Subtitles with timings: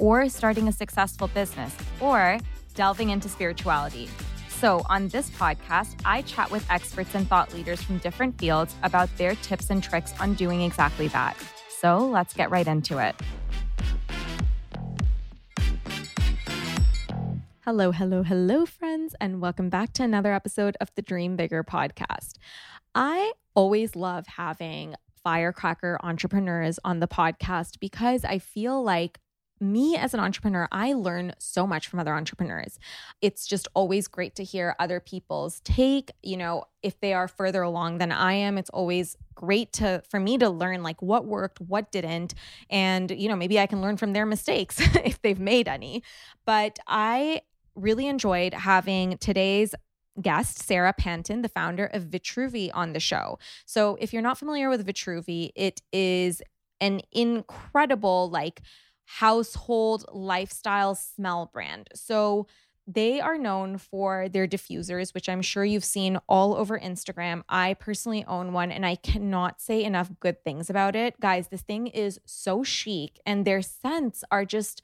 [0.00, 2.38] or starting a successful business, or
[2.74, 4.08] delving into spirituality.
[4.48, 9.08] So, on this podcast, I chat with experts and thought leaders from different fields about
[9.16, 11.36] their tips and tricks on doing exactly that.
[11.68, 13.14] So, let's get right into it.
[17.64, 22.38] Hello, hello, hello, friends, and welcome back to another episode of the Dream Bigger podcast.
[22.94, 29.20] I always love having firecracker entrepreneurs on the podcast because I feel like
[29.60, 32.78] me as an entrepreneur, I learn so much from other entrepreneurs.
[33.20, 37.62] It's just always great to hear other people's take, you know, if they are further
[37.62, 41.60] along than I am, it's always great to for me to learn like what worked,
[41.60, 42.34] what didn't,
[42.70, 46.02] and you know, maybe I can learn from their mistakes if they've made any.
[46.44, 47.42] But I
[47.74, 49.74] really enjoyed having today's
[50.20, 53.38] guest, Sara Panton, the founder of Vitruvi, on the show.
[53.66, 56.42] So, if you're not familiar with Vitruvi, it is
[56.80, 58.62] an incredible, like,
[59.16, 61.88] household lifestyle smell brand.
[61.94, 62.46] So,
[62.90, 67.42] they are known for their diffusers, which I'm sure you've seen all over Instagram.
[67.46, 71.20] I personally own one and I cannot say enough good things about it.
[71.20, 74.82] Guys, this thing is so chic and their scents are just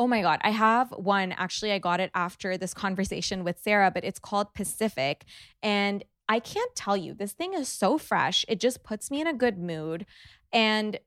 [0.00, 0.38] Oh my God.
[0.44, 1.32] I have one.
[1.32, 5.24] Actually, I got it after this conversation with Sara, but it's called Pacific.
[5.60, 8.44] And I can't tell you, this thing is so fresh.
[8.46, 10.06] It just puts me in a good mood.
[10.52, 11.00] And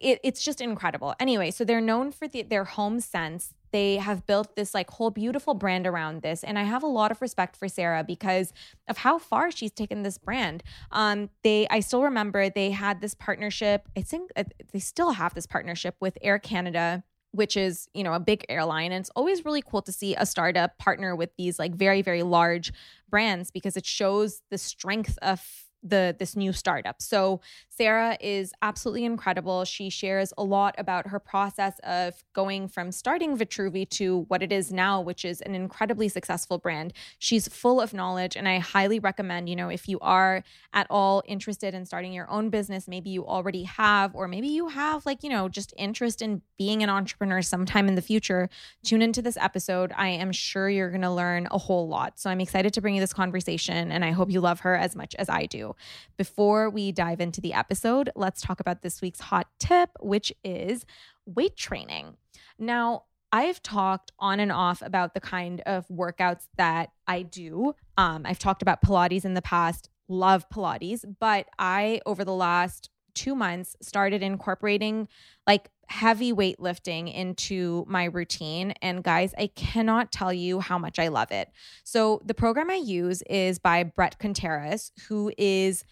[0.00, 1.14] it, it's just incredible.
[1.20, 3.54] Anyway, so they're known for the, their home sense.
[3.72, 6.42] They have built this like whole beautiful brand around this.
[6.42, 8.52] And I have a lot of respect for Sara because
[8.88, 10.62] of how far she's taken this brand.
[10.90, 13.88] Um, they, I still remember they had this partnership.
[13.96, 18.12] I think uh, they still have this partnership with Air Canada which is you know
[18.12, 21.60] a big airline and it's always really cool to see a startup partner with these
[21.60, 22.72] like very very large
[23.08, 27.00] brands because it shows the strength of the this new startup.
[27.00, 27.40] So
[27.80, 29.64] Sara is absolutely incredible.
[29.64, 34.52] She shares a lot about her process of going from starting Vitruvi to what it
[34.52, 36.92] is now, which is an incredibly successful brand.
[37.18, 41.22] She's full of knowledge and I highly recommend, you know, if you are at all
[41.26, 45.22] interested in starting your own business, maybe you already have or maybe you have like,
[45.22, 48.50] you know, just interest in being an entrepreneur sometime in the future,
[48.84, 49.90] tune into this episode.
[49.96, 52.20] I am sure you're going to learn a whole lot.
[52.20, 54.94] So I'm excited to bring you this conversation and I hope you love her as
[54.94, 55.74] much as I do.
[56.18, 57.69] Before we dive into the episode,
[58.16, 60.84] let's talk about this week's hot tip, which is
[61.26, 62.16] weight training.
[62.58, 67.74] Now, I've talked on and off about the kind of workouts that I do.
[67.96, 72.90] Um, I've talked about Pilates in the past, love Pilates, but I, over the last
[73.14, 75.08] two months, started incorporating
[75.46, 78.72] like heavy weightlifting into my routine.
[78.82, 81.50] And guys, I cannot tell you how much I love it.
[81.84, 85.84] So, the program I use is by Bret Contreras, who is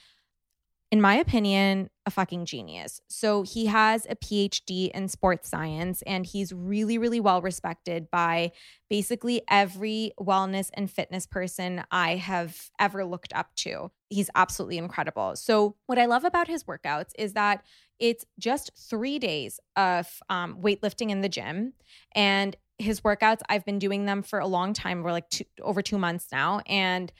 [0.90, 3.00] in my opinion, a fucking genius.
[3.08, 8.52] So he has a PhD in sports science and he's really, really well respected by
[8.88, 13.90] basically every wellness and fitness person I have ever looked up to.
[14.08, 15.36] He's absolutely incredible.
[15.36, 17.62] So, what I love about his workouts is that
[17.98, 21.74] it's just three days of um, weightlifting in the gym.
[22.12, 25.02] And his workouts, I've been doing them for a long time.
[25.02, 26.62] We're like two, over two months now.
[26.66, 27.12] And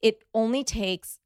[0.00, 1.18] it only takes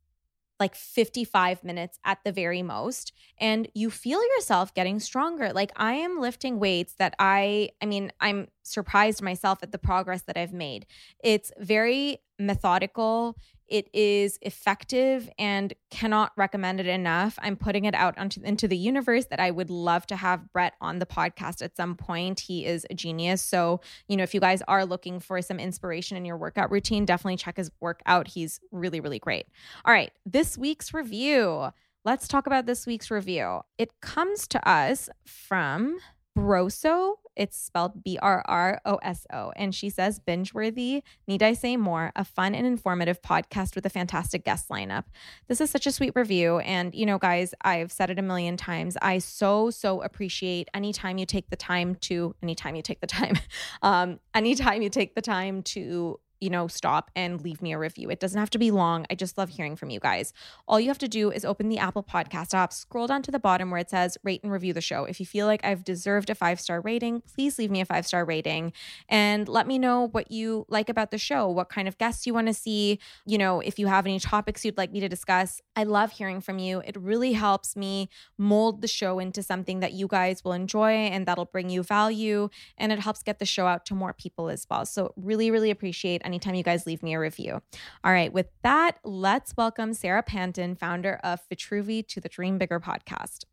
[0.64, 5.52] like 55 minutes at the very most and you feel yourself getting stronger.
[5.52, 10.22] Like i am lifting weights that i i mean i'm surprised myself at the progress
[10.22, 10.86] that i've made.
[11.22, 13.36] It's very methodical
[13.68, 17.38] it is effective and cannot recommend it enough.
[17.40, 20.74] I'm putting it out onto, into the universe that I would love to have Bret
[20.80, 22.40] on the podcast at some point.
[22.40, 23.42] He is a genius.
[23.42, 27.04] So, you know, if you guys are looking for some inspiration in your workout routine,
[27.04, 28.28] definitely check his work out.
[28.28, 29.46] He's really, really great.
[29.84, 31.70] All right, this week's review.
[32.04, 33.60] Let's talk about this week's review.
[33.78, 35.98] It comes to us from
[36.36, 37.14] Broso.
[37.36, 39.52] It's spelled B R R O S O.
[39.56, 42.12] And she says, binge worthy, need I say more?
[42.16, 45.04] A fun and informative podcast with a fantastic guest lineup.
[45.48, 46.58] This is such a sweet review.
[46.60, 48.96] And, you know, guys, I've said it a million times.
[49.02, 53.38] I so, so appreciate anytime you take the time to, anytime you take the time,
[53.82, 58.10] um, anytime you take the time to you know, stop and leave me a review.
[58.10, 59.06] It doesn't have to be long.
[59.08, 60.34] I just love hearing from you guys.
[60.68, 63.38] All you have to do is open the Apple Podcast app, scroll down to the
[63.38, 65.06] bottom where it says rate and review the show.
[65.06, 68.06] If you feel like I've deserved a five star rating, please leave me a five
[68.06, 68.74] star rating
[69.08, 72.34] and let me know what you like about the show, what kind of guests you
[72.34, 75.62] want to see, you know, if you have any topics you'd like me to discuss.
[75.74, 76.82] I love hearing from you.
[76.84, 81.24] It really helps me mold the show into something that you guys will enjoy and
[81.24, 82.50] that'll bring you value.
[82.76, 84.84] And it helps get the show out to more people as well.
[84.84, 87.62] So, really, really appreciate anytime you guys leave me a review.
[88.02, 92.80] All right, with that, let's welcome Sara Panton, founder of Vitruvi, to the Dream Bigger
[92.80, 93.44] podcast.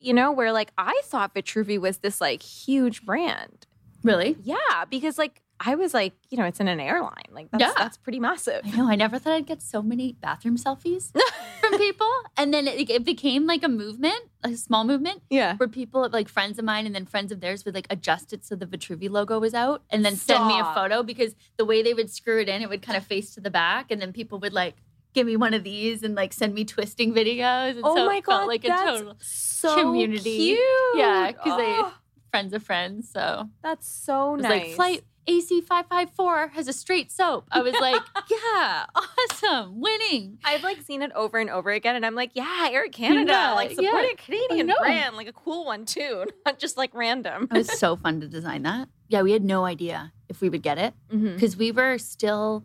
[0.00, 3.66] You know, where like I thought Vitruvi was this like huge brand.
[4.02, 4.36] Really?
[4.42, 7.30] Yeah, because like I was like, you know, it's in an airline.
[7.30, 7.72] Like that's Yeah.
[7.76, 8.62] that's pretty massive.
[8.64, 8.88] I know.
[8.90, 11.12] I never thought I'd get so many bathroom selfies
[11.60, 12.10] from people.
[12.36, 15.56] And then it, it became like a movement, a small movement, Yeah.
[15.56, 18.44] where people, like friends of mine and then friends of theirs, would like adjust it
[18.44, 21.82] so the Vitruvi logo was out and then send me a photo because the way
[21.82, 23.90] they would screw it in, it would kind of face to the back.
[23.90, 24.74] And then people would like
[25.14, 27.76] give me one of these and like send me twisting videos.
[27.76, 30.36] And Oh so my it felt god, like a that's total so community.
[30.36, 30.58] Cute.
[30.96, 31.94] Yeah, 'cause they- Oh,
[32.32, 33.08] friends of friends.
[33.12, 34.50] So that's so it was nice.
[34.66, 37.46] like flight AC five five four has a straight soap.
[37.50, 40.38] I was like, yeah, awesome, winning.
[40.44, 43.52] I've like seen it over and over again, and I'm like, yeah, Air Canada, Yeah,
[43.52, 44.10] like support yeah.
[44.12, 47.48] a Canadian brand, like a cool one too, not just like random.
[47.50, 48.88] It was so fun to design that.
[49.08, 51.34] Yeah, we had no idea if we would get it mm-hmm.
[51.34, 52.64] because we were still,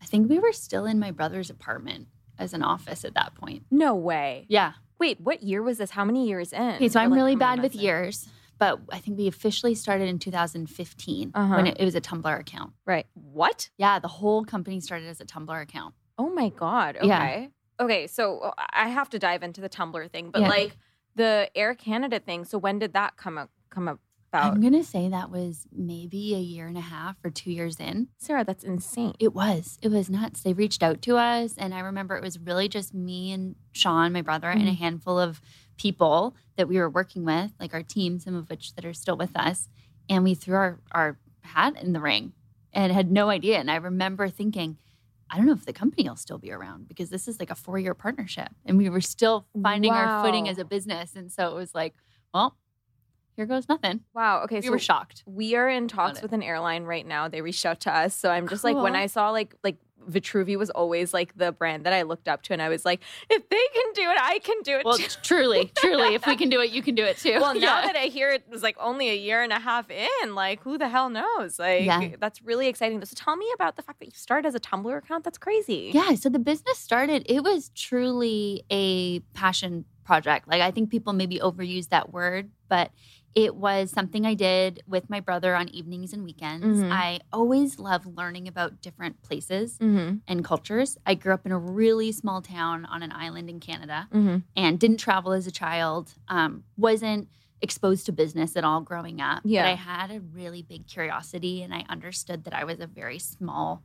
[0.00, 2.08] I think we were still in my brother's apartment
[2.38, 3.64] as an office at that point.
[3.70, 4.46] No way.
[4.48, 4.72] Yeah.
[4.98, 5.90] Wait, what year was this?
[5.90, 6.76] How many years in?
[6.76, 8.28] Okay, so Or, I'm like, really bad with years,
[8.62, 11.54] but I think we officially started in 2015 Uh-huh.
[11.56, 12.72] when it, it was a Tumblr account.
[12.86, 13.06] Right.
[13.14, 13.70] What?
[13.76, 15.94] Yeah, the whole company started as a Tumblr account.
[16.18, 16.96] Oh my god.
[16.96, 17.06] Okay.
[17.08, 17.46] Yeah.
[17.84, 20.48] Okay, so uh, I have to dive into the Tumblr thing, but Yeah.
[20.48, 20.76] like
[21.16, 22.44] the Air Canada thing.
[22.44, 24.00] So when did that come up, come about?
[24.54, 28.08] I'm gonna say that was maybe a year and a half or two years in.
[28.18, 29.12] Sara, that's insane.
[29.18, 29.78] It was.
[29.82, 30.42] It was nuts.
[30.42, 34.12] They reached out to us, and I remember it was really just me and Sean,
[34.12, 35.40] my brother, and a handful of
[35.76, 39.16] people that we were working with, like our team, some of which that are still
[39.16, 39.68] with us.
[40.08, 42.32] And we threw our, our hat in the ring
[42.72, 43.58] and had no idea.
[43.58, 44.78] And I remember thinking,
[45.30, 47.54] I don't know if the company will still be around because this is like a
[47.54, 48.48] four year partnership.
[48.66, 51.16] And we were still finding our footing as a business.
[51.16, 51.94] And so it was like,
[52.34, 52.56] well,
[53.34, 54.00] here goes nothing.
[54.14, 54.42] Wow.
[54.44, 55.22] Okay, We so were shocked.
[55.24, 57.28] we are in talks with an airline right now.
[57.28, 59.76] They reached out to us, so I'm just like, when I saw like like
[60.10, 63.00] Vitruvi was always like the brand that I looked up to, and I was like,
[63.30, 65.06] if they can do it, I can do it Well, too.
[65.22, 67.38] truly, truly, if we can do it, you can do it too.
[67.40, 67.86] Well, now Yeah.
[67.86, 70.78] that I hear it was like only a year and a half in, like who
[70.78, 71.58] the hell knows?
[71.58, 72.08] Like Yeah.
[72.18, 73.04] that's really exciting.
[73.04, 75.24] So tell me about the fact that you started as a Tumblr account.
[75.24, 75.90] That's crazy.
[75.94, 80.48] Yeah, so the business started, it was truly a passion project.
[80.48, 82.90] Like I think people maybe overuse that word, but
[83.34, 86.80] it was something I did with my brother on evenings and weekends.
[86.82, 86.92] Mhm.
[86.92, 90.16] I always love learning about different places Mm-hmm.
[90.28, 90.98] and cultures.
[91.06, 94.36] I grew up in a really small town on an island in Canada Mm-hmm.
[94.54, 96.12] and didn't travel as a child.
[96.28, 97.28] Um, wasn't
[97.62, 99.40] exposed to business at all growing up.
[99.44, 99.62] Yeah.
[99.62, 103.18] But I had a really big curiosity and I understood that I was a very
[103.18, 103.82] small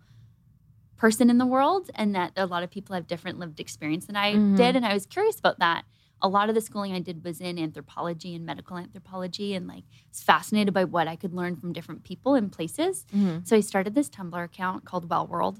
[0.97, 4.15] person in the world and that a lot of people have different lived experience than
[4.15, 4.57] I Mhm.
[4.57, 4.75] did.
[4.75, 5.85] And I was curious about that.
[6.21, 9.83] A lot of the schooling I did was in anthropology and medical anthropology and like
[10.09, 13.05] was fascinated by what I could learn from different people and places.
[13.15, 13.39] Mm-hmm.
[13.43, 15.59] So I started this Tumblr account called Well World.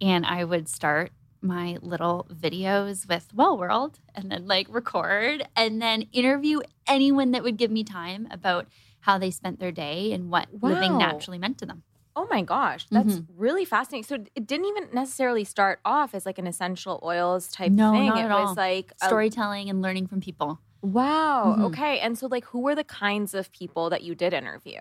[0.00, 1.12] And I would start
[1.42, 7.42] my little videos with Well World and then like record and then interview anyone that
[7.42, 8.66] would give me time about
[9.00, 11.82] how they spent their day and what living naturally meant to them.
[12.18, 13.26] Oh my gosh, that's Mhm.
[13.36, 14.04] really fascinating.
[14.04, 18.06] So it didn't even necessarily start off as like an essential oils type No, thing.
[18.06, 18.54] not it at was all.
[18.54, 20.58] like a- Storytelling and learning from people.
[20.82, 21.56] Wow.
[21.58, 21.64] Mhm.
[21.66, 21.98] Okay.
[22.00, 24.80] And so like who were the kinds of people that you did interview?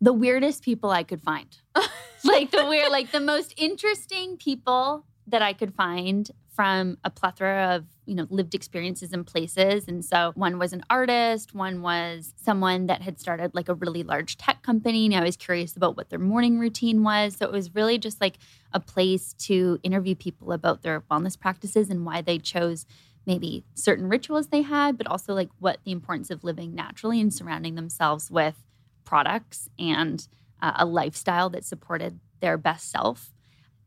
[0.00, 1.48] The weirdest people I could find.
[2.24, 7.76] like the weird, like the most interesting people that I could find from a plethora
[7.76, 9.86] of you know lived experiences and places.
[9.86, 14.02] And so one was an artist one was someone that had started like a really
[14.02, 15.06] large tech company.
[15.06, 17.36] And i was curious about what their morning routine was.
[17.36, 18.38] So it was really just like
[18.72, 22.86] a place to interview people about their wellness practices and why they chose
[23.24, 27.32] maybe certain rituals they had but also like what the importance of living naturally and
[27.32, 28.56] surrounding themselves with
[29.04, 30.26] products and
[30.60, 33.32] uh, a lifestyle that supported their best self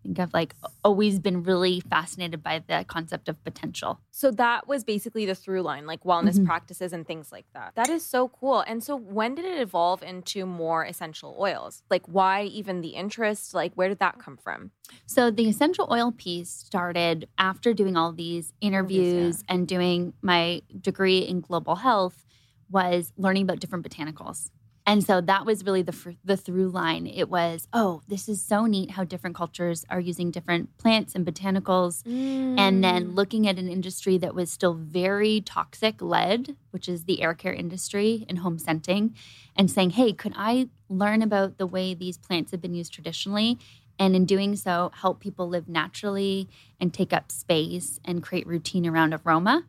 [0.04, 4.00] think I've like always been really fascinated by the concept of potential.
[4.12, 6.46] So that was basically the through line, like wellness Mhm.
[6.46, 7.76] practices and things like that.
[7.76, 8.62] That is so cool.
[8.62, 11.84] And so when did it evolve into more essential oils?
[11.90, 13.54] Like why even the interest?
[13.54, 14.72] Like where did that come from?
[15.06, 21.20] So the essential oil piece started after doing all these interviews and doing my degree
[21.20, 22.26] in global health
[22.70, 24.50] was learning about different botanicals.
[24.92, 25.96] And so that was really the
[26.26, 27.08] the through line.
[27.08, 31.26] It was, oh, this is so neat how different cultures are using different plants and
[31.26, 32.82] botanicals and Mm.
[32.82, 37.34] then looking at an industry that was still very toxic led, which is the air
[37.34, 39.16] care industry and home scenting,
[39.56, 43.58] and saying, hey, could I learn about the way these plants have been used traditionally?
[43.98, 46.50] And in doing so, help people live naturally
[46.82, 49.64] and take up space and create routine around aroma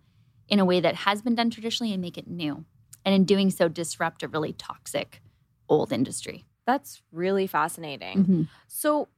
[0.48, 2.64] in a way that has been done traditionally and make it new.
[3.04, 5.22] And in doing so, disrupt a really toxic
[5.68, 6.44] old industry.
[6.66, 8.24] That's really fascinating.
[8.24, 8.48] Mhm.
[8.68, 9.08] So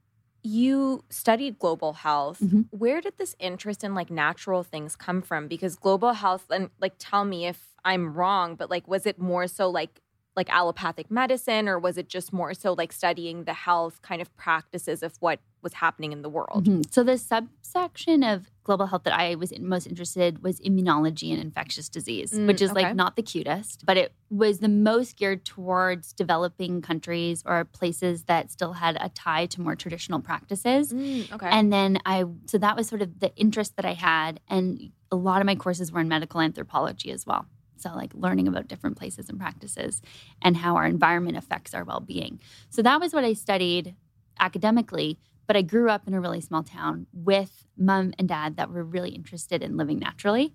[0.41, 2.39] you studied global health.
[2.39, 2.65] Mhm.
[2.71, 5.47] Where did this interest in like natural things come from?
[5.47, 9.47] Because global health and like tell me if I'm wrong, but like was it more
[9.47, 10.01] so like
[10.35, 14.35] like allopathic medicine or was it just more so like studying the health kind of
[14.37, 16.65] practices of what was happening in the world?
[16.67, 16.91] Mhm.
[16.93, 21.89] So the subsection of global health that I was most interested was immunology and infectious
[21.89, 22.83] disease, Mm, which is okay.
[22.83, 28.23] like not the cutest, but it was the most geared towards developing countries or places
[28.23, 30.93] that still had a tie to more traditional practices.
[30.93, 31.47] Mm, okay.
[31.49, 34.39] And then I, so that was sort of the interest that I had.
[34.47, 37.45] And a lot of my courses were in medical anthropology as well.
[37.77, 40.01] So, like learning about different places and practices
[40.41, 42.39] and how our environment affects our well being.
[42.69, 43.95] So, that was what I studied
[44.39, 45.17] academically.
[45.47, 48.83] But I grew up in a really small town with mom and dad that were
[48.83, 50.53] really interested in living naturally,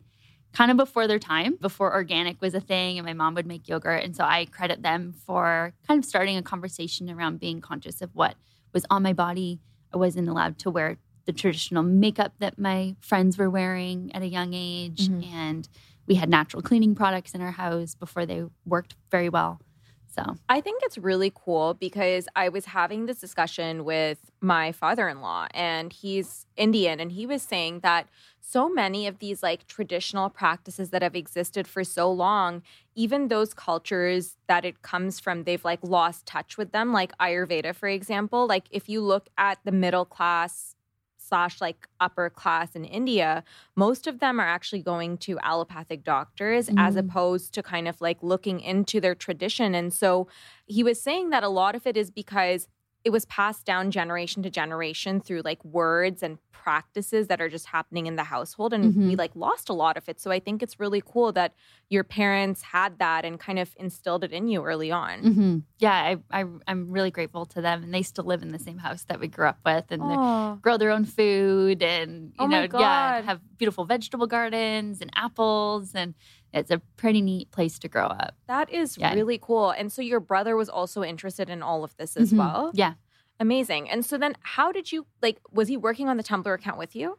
[0.52, 3.68] kind of before their time, before organic was a thing, and my mom would make
[3.68, 4.02] yogurt.
[4.02, 8.10] And so I credit them for kind of starting a conversation around being conscious of
[8.14, 8.34] what
[8.72, 9.60] was on my body.
[9.94, 10.96] I wasn't allowed to wear
[11.26, 15.08] the traditional makeup that my friends were wearing at a young age.
[15.08, 15.24] Mhm.
[15.32, 15.68] And
[16.10, 19.60] we had natural cleaning products in our house before they worked very well.
[20.12, 25.08] So, I think it's really cool because I was having this discussion with my father
[25.08, 28.08] in law, and he's Indian, and he was saying that
[28.40, 32.62] so many of these like traditional practices that have existed for so long,
[32.96, 37.72] even those cultures that it comes from, they've like lost touch with them, like Ayurveda,
[37.72, 38.48] for example.
[38.48, 40.74] Like if you look at the middle class
[41.30, 43.42] slash like upper class in India,
[43.76, 46.98] most of them are actually going to allopathic doctors as Mm.
[47.04, 49.74] opposed to kind of like looking into their tradition.
[49.74, 50.26] And so
[50.66, 52.68] he was saying that a lot of it is because
[53.04, 57.66] it was passed down generation to generation through like words and practices that are just
[57.66, 59.18] happening in the household and we Mhm.
[59.18, 61.54] like lost a lot of it so i think it's really cool that
[61.88, 65.62] your parents had that and kind of instilled it in you early on mhm.
[65.78, 67.82] yeah, I, I, I'm really grateful to them.
[67.82, 69.86] And they still live in the same house that we grew up with.
[69.90, 70.02] And
[70.60, 75.94] grow their own food and, you Oh know, yeah, have beautiful vegetable gardens and apples.
[75.94, 76.14] And
[76.52, 78.34] it's a pretty neat place to grow up.
[78.46, 79.14] that is Yeah.
[79.14, 82.38] really cool and so your brother was also interested in all of this as Mhm.
[82.38, 82.94] well Yeah.
[83.38, 86.78] amazing and so then how did you like was he working on the tumblr account
[86.78, 87.18] with you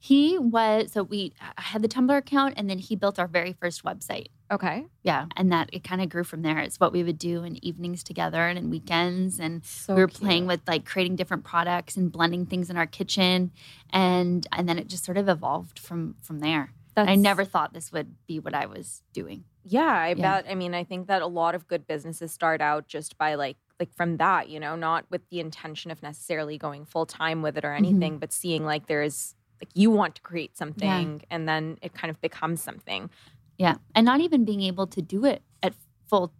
[0.00, 3.82] He was, so we had the Tumblr account and then he built our very first
[3.82, 4.28] website.
[4.48, 5.26] okay Yeah.
[5.36, 6.60] And that it kind of grew from there.
[6.60, 9.40] It's what we would do in evenings together and in weekends.
[9.40, 10.20] And so we were cute.
[10.22, 13.50] playing with like creating different products and blending things in our kitchen.
[13.92, 16.72] And and then it just sort of evolved from from there.
[17.06, 19.44] I never thought this would be what I was doing.
[19.64, 20.40] Yeah, I Yeah.
[20.40, 20.50] bet.
[20.50, 23.56] I mean, I think that a lot of good businesses start out just by like
[23.78, 27.56] like from that, you know, not with the intention of necessarily going full time with
[27.56, 27.84] it or mm-hmm.
[27.84, 32.10] anything, but seeing like there's like you want to create something and then it kind
[32.10, 33.10] of becomes something.
[33.56, 33.76] Yeah.
[33.94, 35.74] And not even being able to do it at
[36.08, 36.32] full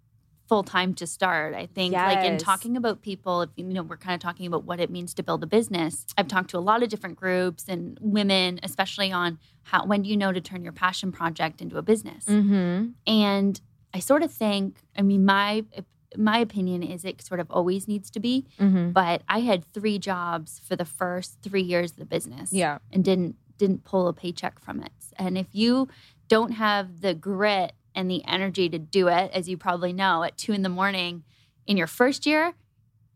[0.48, 1.54] full time to start.
[1.54, 4.64] I think like in talking about people, if you know, we're kind of talking about
[4.64, 6.06] what it means to build a business.
[6.16, 10.08] I've talked to a lot of different groups and women, especially on how when do
[10.08, 12.24] you know to turn your passion project into a business?
[12.24, 12.88] Mm-hmm.
[13.06, 13.60] And
[13.92, 15.64] I sort of think, I mean, my
[16.16, 18.92] my opinion is it sort of always needs to be, Mm-hmm.
[18.92, 22.78] but I had three jobs for the first three years of the business Yeah.
[22.90, 24.92] and didn't didn't pull a paycheck from it.
[25.18, 25.88] And if you
[26.28, 30.38] don't have the grit and the energy to do it, as you probably know, at
[30.38, 31.24] two in the morning
[31.66, 32.54] in your first year,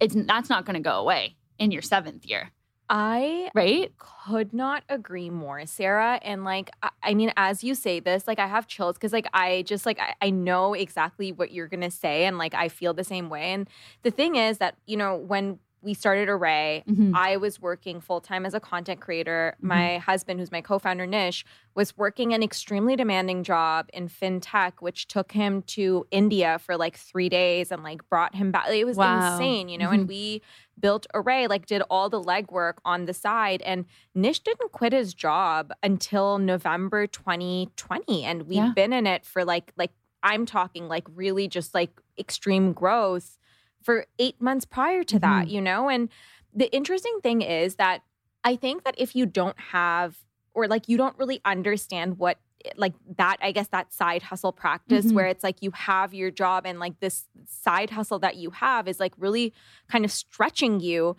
[0.01, 2.51] it's that's not going to go away in your seventh year.
[2.89, 3.93] I right?
[3.97, 6.19] could not agree more, Sara.
[6.23, 9.29] And like, I, I mean, as you say this, like, I have chills because, like,
[9.33, 12.93] I just like I, I know exactly what you're gonna say, and like, I feel
[12.93, 13.53] the same way.
[13.53, 13.71] And
[14.03, 17.13] the thing is that you know when we started Arrae, Mhm.
[17.15, 19.57] I was working full time as a content creator.
[19.61, 19.67] Mhm.
[19.67, 24.75] My husband, who's my co founder, Nish, was working an extremely demanding job in fintech,
[24.81, 28.69] which took him to India for like three days and like brought him back.
[28.71, 29.33] It was Wow.
[29.35, 29.95] insane, you know, Mhm.
[29.95, 30.43] and we
[30.79, 33.61] built Arrae, like did all the legwork on the side.
[33.63, 33.85] And
[34.15, 38.25] Nish didn't quit his job until November 2020.
[38.25, 38.73] And we've Yeah.
[38.75, 43.39] been in it for like, like, I'm talking like really just like extreme growth
[43.83, 45.89] for eight months prior to that, you know?
[45.89, 46.09] And
[46.55, 48.03] the interesting thing is that
[48.45, 50.19] I think that if you don't have,
[50.55, 52.39] or like you don't really understand what,
[52.77, 55.13] like that, I guess that side hustle practice Mhm.
[55.15, 58.87] where it's like you have your job and like this side hustle that you have
[58.87, 59.53] is like really
[59.89, 61.17] kind of stretching you.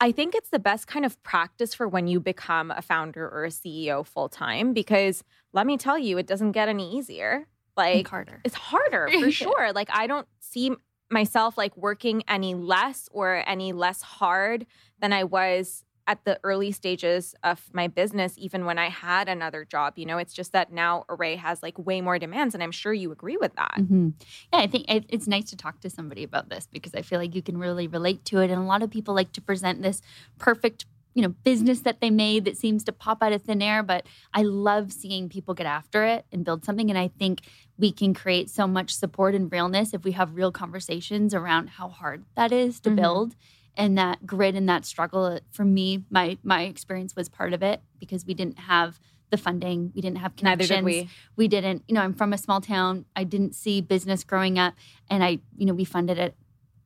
[0.00, 3.44] I think it's the best kind of practice for when you become a founder or
[3.46, 5.24] a CEO full time because
[5.54, 7.46] let me tell you, it doesn't get any easier.
[7.78, 8.40] Like, And Carter.
[8.44, 9.72] it's harder for sure.
[9.72, 10.72] Like I don't see
[11.10, 14.66] myself like working any less or any less hard
[15.00, 19.64] than I was at the early stages of my business, even when I had another
[19.64, 19.94] job.
[19.96, 22.92] You know, it's just that now Arrae has like way more demands, and I'm sure
[22.92, 23.74] you agree with that.
[23.76, 24.10] hmm
[24.52, 27.34] Yeah, I think it's nice to talk to somebody about this because I feel like
[27.34, 28.50] you can really relate to it.
[28.50, 30.00] And a lot of people like to present this
[30.38, 30.86] perfect,
[31.16, 33.82] you know, business that they made that seems to pop out of thin air.
[33.82, 36.90] But I love seeing people get after it and build something.
[36.90, 37.40] And I think
[37.78, 41.88] we can create so much support and realness if we have real conversations around how
[41.88, 42.96] hard that is to Mhm.
[42.96, 43.34] build.
[43.78, 47.80] And that grit and that struggle, for me, my my experience was part of it
[47.98, 51.08] because we didn't have the funding, we didn't have Neither did we.
[51.34, 54.74] we didn't you know i'm from a small town i didn't see business growing up
[55.10, 56.36] and i you know we funded it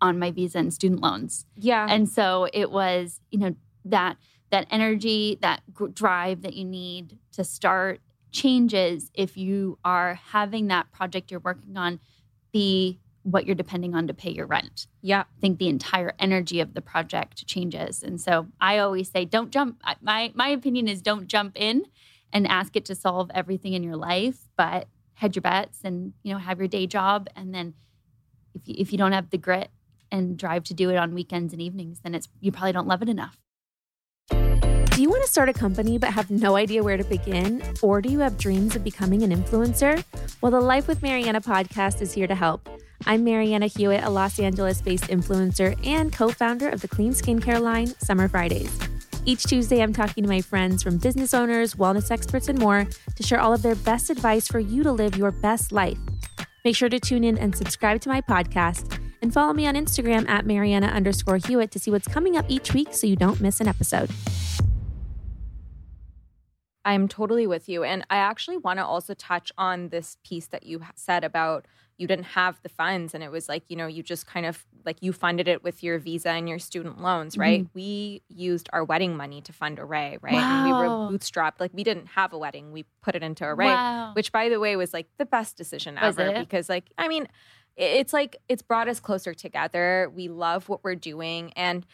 [0.00, 1.86] on my visa and student loans Yeah.
[1.90, 4.16] and so it was you know that
[4.50, 5.62] that energy that
[5.94, 8.00] drive that you need to start
[8.32, 12.00] changes if you are having that project you're working on
[12.52, 15.20] be what you're depending on to pay your rent yeah.
[15.20, 18.02] I think the entire energy of the project changes.
[18.02, 19.80] And so I always say, don't jump.
[20.02, 21.86] My my opinion is don't jump in
[22.32, 26.32] and ask it to solve everything in your life, but hedge your bets and you
[26.32, 27.28] know have your day job.
[27.34, 27.74] And then
[28.54, 29.70] if you, if you don't have the grit
[30.12, 33.02] and drive to do it on weekends and evenings, then it's you probably don't love
[33.02, 33.38] it enough.
[35.00, 37.62] Do you want to start a company but have no idea where to begin?
[37.80, 40.04] Or do you have dreams of becoming an influencer?
[40.42, 42.68] Well, the Life with Marianna podcast is here to help.
[43.06, 47.62] I'm Marianna Hewitt, a Los Angeles based influencer and co founder of the clean skincare
[47.62, 48.78] line, Summer Fridays.
[49.24, 52.86] Each Tuesday, I'm talking to my friends from business owners, wellness experts, and more
[53.16, 55.96] to share all of their best advice for you to live your best life.
[56.62, 60.28] Make sure to tune in and subscribe to my podcast and follow me on Instagram
[60.28, 63.62] at Marianna underscore Hewitt to see what's coming up each week so you don't miss
[63.62, 64.10] an episode.
[66.84, 67.84] I'm totally with you.
[67.84, 71.66] And I actually want to also touch on this piece that you said about
[71.98, 74.64] you didn't have the funds and it was like, you know, you just kind of
[74.86, 77.60] like you funded it with your visa and your student loans, right?
[77.64, 77.70] Mm-hmm.
[77.74, 80.32] We used our wedding money to fund Arrae, right?
[80.32, 81.60] And we were bootstrapped.
[81.60, 82.72] Like we didn't have a wedding.
[82.72, 84.12] We put it into Arrae, Wow.
[84.14, 86.38] which by the way was like the best decision Was ever it?
[86.38, 87.28] because like, I mean,
[87.76, 90.10] it's like it's brought us closer together.
[90.14, 91.84] We love what we're doing and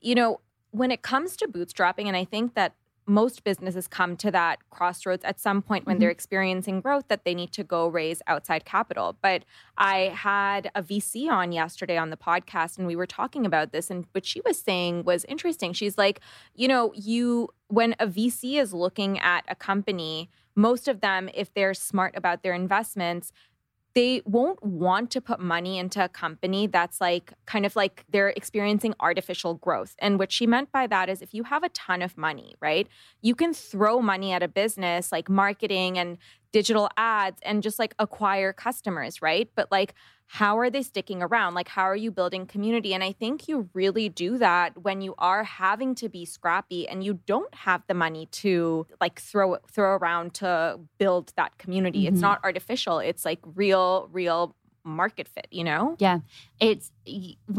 [0.00, 2.74] you know, when it comes to bootstrapping and I think that
[3.06, 6.00] most businesses come to that crossroads at some point when Mhm.
[6.00, 9.16] they're experiencing growth that they need to go raise outside capital.
[9.22, 9.44] But
[9.78, 13.90] I had a VC on yesterday on the podcast and we were talking about this
[13.90, 15.72] and what she was saying was interesting.
[15.72, 16.20] She's like,
[16.54, 21.52] you know, you when a VC is looking at a company, most of them if
[21.54, 23.32] they're smart about their investments,
[23.96, 28.28] they won't want to put money into a company that's like kind of like they're
[28.28, 29.96] experiencing artificial growth.
[30.00, 32.86] And what she meant by that is if you have a ton of money, right,
[33.22, 36.18] you can throw money at a business like marketing and
[36.60, 39.50] digital ads and just like acquire customers, right?
[39.54, 39.92] But like,
[40.28, 41.52] how are they sticking around?
[41.52, 42.94] Like, how are you building community?
[42.94, 47.04] And I think you really do that when you are having to be scrappy and
[47.04, 52.06] you don't have the money to like throw throw around to build that community.
[52.06, 52.28] It's Mhm.
[52.28, 52.98] not artificial.
[53.00, 55.94] It's like real, real market fit, you know?
[55.98, 56.20] Yeah.
[56.58, 56.90] It's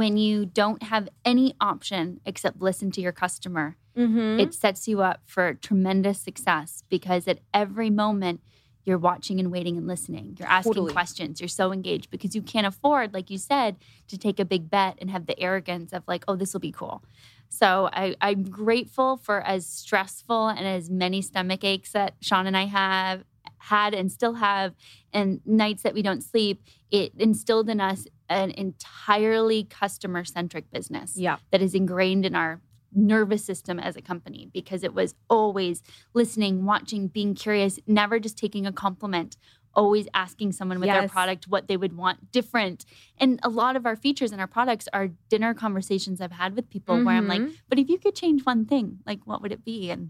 [0.01, 3.67] when you don't have any option except listen to your customer.
[3.97, 4.39] Mm-hmm.
[4.43, 8.41] it sets you up for tremendous success because at every moment
[8.87, 10.37] you're watching and waiting and listening.
[10.39, 10.93] You're asking Totally.
[10.93, 11.41] questions.
[11.41, 13.75] You're so engaged because you can't afford, like you said,
[14.07, 16.71] to take a big bet and have the arrogance of like, oh, this will be
[16.71, 17.03] cool.
[17.49, 22.55] So I, I'm grateful for as stressful and as many stomach aches that Sean and
[22.55, 23.25] I have
[23.57, 24.73] had and still have,
[25.11, 26.63] and nights that we don't sleep.
[26.89, 31.37] It instilled in us an entirely customer centric business yeah.
[31.51, 32.61] that is ingrained in our
[32.93, 35.81] nervous system as a company because it was always
[36.13, 39.37] listening, watching, being curious, never just taking a compliment,
[39.73, 42.85] always asking someone with their product what they would want different.
[43.19, 46.69] And a lot of our features and our products are dinner conversations I've had with
[46.69, 47.53] people where I'm like, Mhm.
[47.69, 49.91] but if you could change one thing, like what would it be?
[49.91, 50.09] And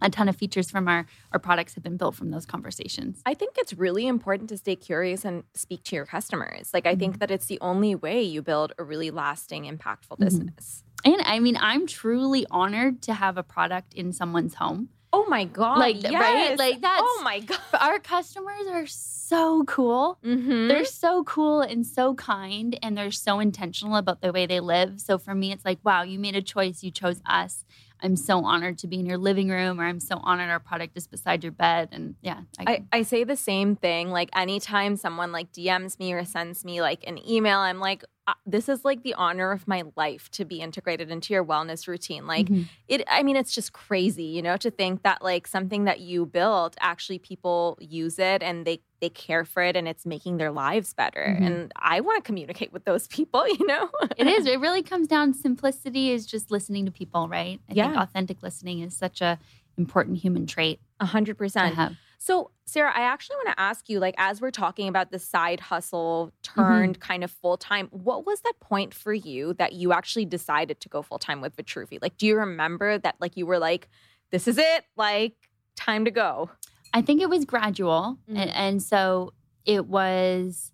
[0.00, 3.20] a ton of features from our our products have been built from those conversations.
[3.26, 6.70] I think it's really important to stay curious and speak to your customers.
[6.72, 10.84] Like, I think that it's the only way you build a really lasting, impactful business.
[11.04, 14.88] And I mean, I'm truly honored to have a product in someone's home.
[15.10, 15.78] Oh my God.
[15.78, 16.58] Like, right?
[16.58, 17.58] Like, that's- Oh my God.
[17.80, 20.18] Our customers are so cool.
[20.24, 20.68] Mm-hmm.
[20.68, 25.00] They're so cool and so kind, and they're so intentional about the way they live.
[25.00, 26.82] So for me, it's like, wow, you made a choice.
[26.82, 27.64] You chose us.
[28.02, 30.96] I'm so honored to be in your living room, or I'm so honored our product
[30.96, 31.88] is beside your bed.
[31.92, 34.10] And yeah, I, I say the same thing.
[34.10, 38.34] Like anytime someone like DMs me or sends me like an email, I'm like, uh,
[38.46, 42.26] this is like the honor of my life to be integrated into your wellness routine.
[42.26, 42.66] Like Mhm.
[42.86, 46.26] it, I mean, it's just crazy, you know, to think that like something that you
[46.26, 50.50] built, actually people use it and they they care for it and it's making their
[50.50, 51.36] lives better.
[51.40, 51.46] Mhm.
[51.46, 53.88] And I want to communicate with those people, you know.
[54.16, 54.44] it is.
[54.46, 55.32] It really comes down.
[55.34, 57.60] Simplicity is just listening to people, right?
[57.70, 58.02] I think Yeah.
[58.02, 59.38] authentic listening is such a
[59.78, 61.76] important human trait A hundred percent.
[62.20, 65.60] So, Sara, I actually want to ask you, like, as we're talking about the side
[65.60, 66.60] hustle Mm-hmm.
[66.62, 70.80] turned kind of full time, what was that point for you that you actually decided
[70.80, 71.98] to go full time with Vitruvi?
[72.02, 73.88] Like, do you remember that, like, you were like,
[74.30, 75.34] this is it, like,
[75.76, 76.50] time to go?
[76.92, 78.18] I think it was gradual.
[78.28, 78.36] Mhm.
[78.38, 79.34] And, and so
[79.66, 80.72] it was,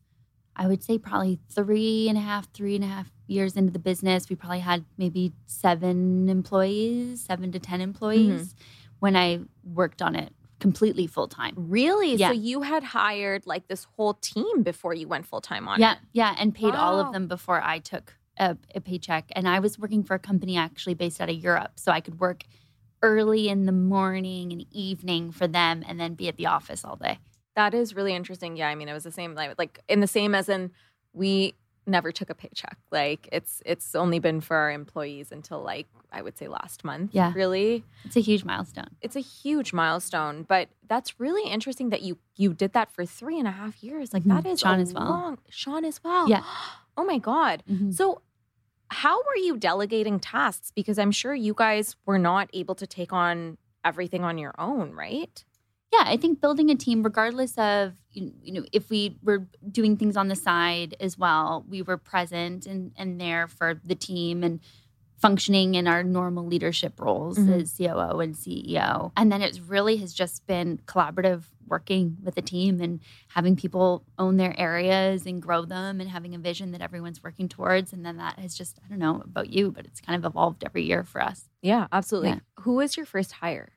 [0.56, 3.78] I would say, probably three and a half, three and a half years into the
[3.80, 4.30] business.
[4.30, 8.54] We probably had maybe seven employees, seven to 10 employees
[9.00, 11.54] when I worked on it completely full time.
[11.56, 12.14] Really?
[12.14, 12.28] Yeah.
[12.28, 15.92] So, you had hired like this whole team before you went full time on Yeah.
[15.92, 15.98] it?
[16.12, 16.30] Yeah.
[16.32, 16.36] Yeah.
[16.40, 19.30] And paid all of them before I took a, a paycheck.
[19.36, 21.72] And I was working for a company actually based out of Europe.
[21.76, 22.44] So I could work
[23.02, 26.96] early in the morning and evening for them and then be at the office all
[26.96, 27.18] day.
[27.56, 28.56] That is really interesting.
[28.56, 28.68] Yeah.
[28.68, 30.70] I mean, it was the same, like, like in the same as in
[31.12, 31.54] we
[31.86, 32.78] never took a paycheck.
[32.90, 37.10] Like, it's, it's only been for our employees until like, I would say last month.
[37.12, 37.32] Yeah.
[37.34, 37.84] Really.
[38.04, 38.88] It's a huge milestone.
[39.00, 43.38] it's a huge milestone but that's really interesting that you you did that for three
[43.38, 44.42] and a half years like Mhm.
[44.42, 45.08] that is Sean as well.
[45.08, 46.42] long sean as well Yeah.
[46.96, 47.92] oh my god Mhm.
[47.94, 48.20] so
[48.90, 53.12] how were you delegating tasks because i'm sure you guys were not able to take
[53.12, 55.44] on everything on your own right
[55.94, 60.16] Yeah, I think building a team, regardless of you know if we were doing things
[60.16, 64.60] on the side as well, we were present and and there for the team and
[65.16, 67.60] functioning in our normal leadership roles Mhm.
[67.62, 69.12] as COO and CEO.
[69.16, 74.04] And then it really has just been collaborative working with the team and having people
[74.18, 77.92] own their areas and grow them and having a vision that everyone's working towards.
[77.94, 80.62] And then that has just I don't know about you, but it's kind of evolved
[80.64, 81.48] every year for us.
[81.62, 82.40] yeah absolutely Yeah.
[82.64, 83.70] who was your first hire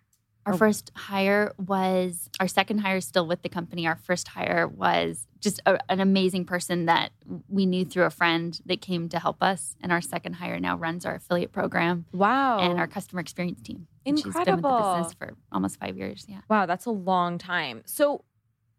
[0.48, 0.58] Our Oh.
[0.58, 3.86] first hire was our second hire is still with the company.
[3.86, 7.12] Our first hire was just a, an amazing person that
[7.50, 9.76] we knew through a friend that came to help us.
[9.82, 13.88] And our second hire now runs our affiliate program wow and our customer experience team.
[14.06, 16.26] And She's been with the business for almost five years.
[16.30, 16.40] Yeah.
[16.50, 18.24] wow that's a long time so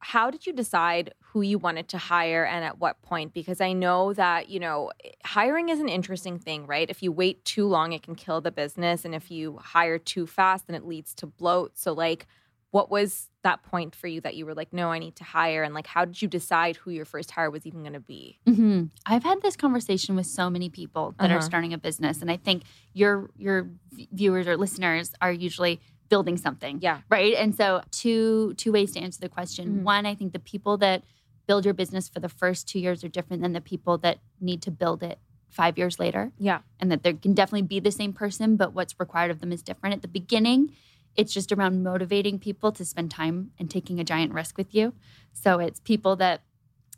[0.00, 3.34] how did you decide who you wanted to hire and at what point?
[3.34, 4.90] Because i know that you know
[5.24, 6.88] hiring is an interesting thing right?
[6.88, 10.26] If you wait too long it can kill the business and if you hire too
[10.26, 11.78] fast then it leads to bloat.
[11.78, 12.26] So like
[12.70, 15.62] what was that point for you that you were like no i need to hire
[15.62, 18.38] and like how did you decide who your first hire was even going to be?
[18.46, 21.38] Hmm I've had this conversation with so many people that Uh-huh.
[21.38, 23.70] are starting a business, and I think your your
[24.12, 26.78] viewers or listeners are usually building something.
[26.80, 27.00] yeah.
[27.10, 27.34] right?
[27.34, 29.80] And so two two ways to answer the question.
[29.80, 29.82] Mhm.
[29.82, 31.02] one i think the people that
[31.46, 34.60] build your business for the first two years are different than the people that need
[34.62, 35.18] to build it
[35.48, 36.30] five years later.
[36.38, 36.60] Yeah.
[36.78, 39.62] And that there can definitely be the same person but what's required of them is
[39.62, 39.94] different.
[39.94, 40.72] At the beginning
[41.16, 44.92] it's just around motivating people to spend time and taking a giant risk with you.
[45.32, 46.42] So it's people that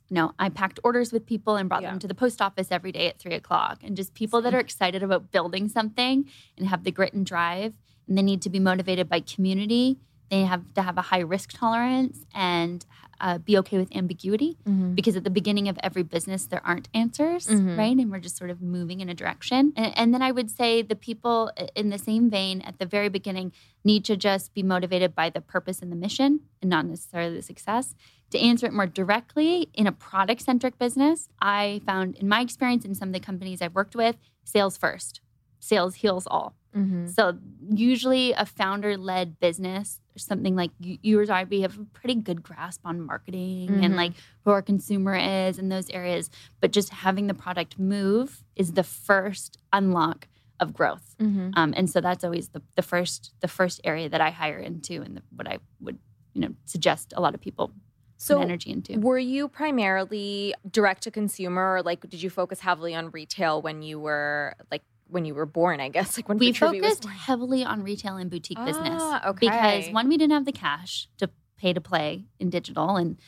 [0.08, 1.90] you know i packed orders with people and brought Yeah.
[1.90, 3.82] them to the post office every day at three o'clock.
[3.84, 7.74] And just people that are excited about building something and have the grit and drive
[8.18, 9.98] they need to be motivated by community.
[10.30, 12.84] They have to have a high risk tolerance and
[13.20, 14.56] uh, be okay with ambiguity
[14.94, 17.76] because at the beginning of every business there aren't answers Mhm.
[17.76, 17.96] right?
[17.96, 19.72] And we're just sort of moving in a direction.
[19.76, 23.10] And, and then i would say the people in the same vein at the very
[23.10, 23.52] beginning
[23.84, 27.42] need to just be motivated by the purpose and the mission and not necessarily the
[27.42, 27.94] success.
[28.30, 32.84] To answer it more directly in a product centric business i found in my experience
[32.86, 35.20] in some of the companies i've worked with sales first
[35.58, 37.06] sales heals all mm-hmm.
[37.08, 37.36] so
[37.70, 42.14] usually a founder-led business or something like you, you or I, we have a pretty
[42.16, 43.96] good grasp on marketing and Mhm.
[43.96, 44.12] like
[44.44, 46.30] who our consumer is in those areas.
[46.60, 50.28] But just having the product move is the first unlock
[50.58, 51.16] of growth.
[51.18, 51.52] Mhm.
[51.56, 55.00] Um, and so that's always the, the first the first area that I hire into
[55.02, 55.98] and the, what I would
[56.34, 57.72] you know suggest a lot of people
[58.18, 58.98] So energy into.
[59.00, 63.80] Were you primarily direct to consumer or like did you focus heavily on retail when
[63.82, 66.16] you were like when you were born, I guess?
[66.20, 66.46] Like when we
[66.82, 71.08] focused heavily on retail and boutique business Ah, because one we didn't have the cash
[71.18, 73.18] to pay to play in digital and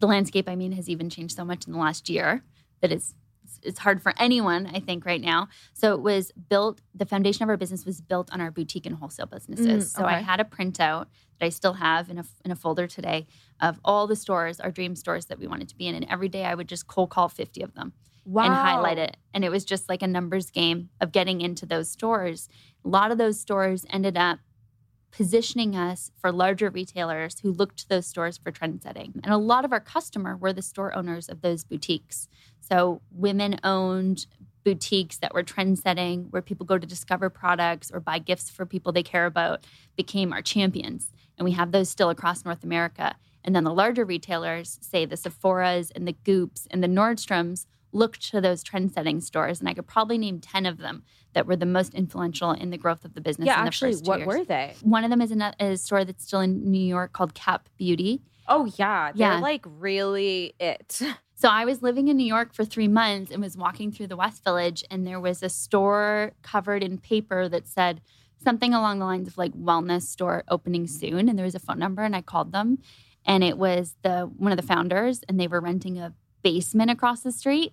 [0.00, 2.44] the landscape i mean has even changed so much in the last year
[2.82, 3.14] that it's
[3.62, 5.48] it's hard for anyone i think right now.
[5.72, 8.94] So it was built the foundation of our business was built on our boutique and
[8.96, 9.86] wholesale businesses.
[9.92, 11.06] Mm, so i had a printout
[11.38, 13.26] that i still have in a, in a folder today
[13.60, 16.28] of all the stores our dream stores that we wanted to be in and every
[16.28, 17.92] day i would just cold call 50 of them
[18.24, 18.44] wow.
[18.44, 19.16] and highlight it.
[19.34, 22.48] And it was just like a numbers game of getting into those stores.
[22.84, 24.38] A lot of those stores ended up
[25.10, 29.20] positioning us for larger retailers who looked to those stores for trend setting.
[29.24, 32.28] And a lot of our customer were the store owners of those boutiques.
[32.60, 34.26] So women owned
[34.64, 38.66] boutiques that were trend setting where people go to discover products or buy gifts for
[38.66, 39.64] people they care about
[39.96, 41.10] became our champions.
[41.38, 43.16] And we have those still across North America.
[43.44, 48.28] And then the larger retailers, say the Sephora's and the Goops and the Nordstroms, looked
[48.30, 49.60] to those trend setting stores.
[49.60, 52.78] And I could probably name 10 of them that were the most influential in the
[52.78, 54.26] growth of the business Yeah, in the actually, what years.
[54.26, 54.74] were they?
[54.82, 58.22] One of them is a, a store that's still in New York called Cap Beauty.
[58.46, 59.40] Oh yeah, they're Yeah.
[59.40, 61.00] like really it.
[61.40, 64.16] So I was living in New York for three months and was walking through the
[64.16, 68.00] West Village, and there was a store covered in paper that said
[68.42, 71.28] something along the lines of like wellness store opening soon.
[71.28, 72.78] And there was a phone number, and I called them,
[73.24, 77.20] and it was the one of the founders, and they were renting a basement across
[77.20, 77.72] the street.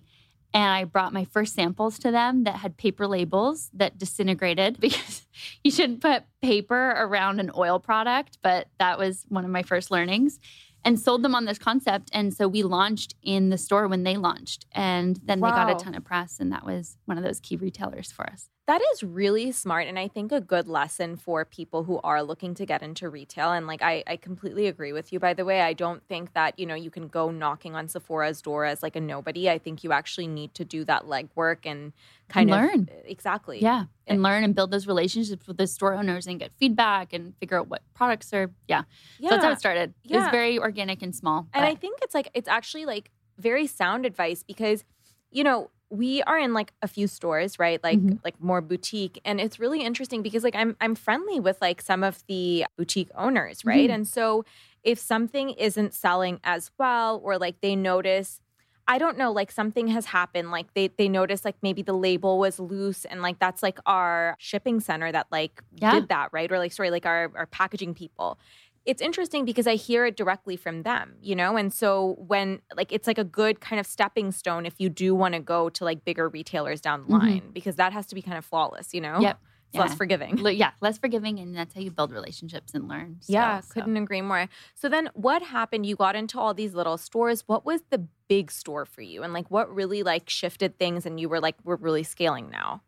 [0.54, 5.26] And I brought my first samples to them that had paper labels that disintegrated because
[5.62, 8.38] you shouldn't put paper around an oil product.
[8.42, 10.38] But that was one of my first learnings
[10.84, 12.10] and sold them on this concept.
[12.12, 14.66] And so we launched in the store when they launched.
[14.72, 16.38] And then they got a ton of press.
[16.38, 18.48] And that was one of those key retailers for us.
[18.66, 22.52] That is really smart and I think a good lesson for people who are looking
[22.54, 23.52] to get into retail.
[23.52, 25.60] And like I, I completely agree with you by the way.
[25.60, 28.96] I don't think that, you know, you can go knocking on Sephora's door as like
[28.96, 29.48] a nobody.
[29.48, 31.92] I think you actually need to do that legwork and
[32.28, 32.88] kind of learn.
[33.04, 33.60] Exactly.
[33.60, 33.84] Yeah.
[34.08, 37.60] And learn and build those relationships with the store owners and get feedback and figure
[37.60, 38.50] out what products are.
[38.66, 38.82] Yeah.
[39.20, 39.30] Yeah.
[39.30, 39.94] So that's how it started.
[40.02, 41.46] It was very organic and small.
[41.54, 44.82] And but- I think it's like it's actually like very sound advice because
[45.30, 48.18] you know we are in like a few stores right like Mhm.
[48.24, 52.02] like more boutique and it's really interesting because like I'm I'm friendly with like some
[52.02, 53.94] of the boutique owners right Mhm.
[53.94, 54.44] and so
[54.82, 58.40] if something isn't selling as well or like they notice
[58.88, 62.38] I don't know like something has happened like they they notice like maybe the label
[62.38, 65.92] was loose and like that's like our shipping center that like Yeah.
[65.92, 68.38] did that right or like sorry like our our packaging people
[68.86, 71.56] it's interesting because I hear it directly from them, you know?
[71.56, 75.14] And so when like it's like a good kind of stepping stone if you do
[75.14, 77.18] want to go to like bigger retailers down the Mhm.
[77.20, 79.18] line because that has to be kind of flawless, you know?
[79.20, 79.38] Yep.
[79.72, 80.38] It's less forgiving.
[80.38, 83.16] Yeah, less forgiving, and that's how you build relationships and learn.
[83.20, 83.74] So- yeah, so.
[83.74, 84.48] couldn't agree more.
[84.74, 85.84] So then what happened?
[85.84, 87.42] You got into all these little stores.
[87.46, 89.22] What was the big store for you?
[89.24, 92.82] And like what really like shifted things and you were like, we're really scaling now?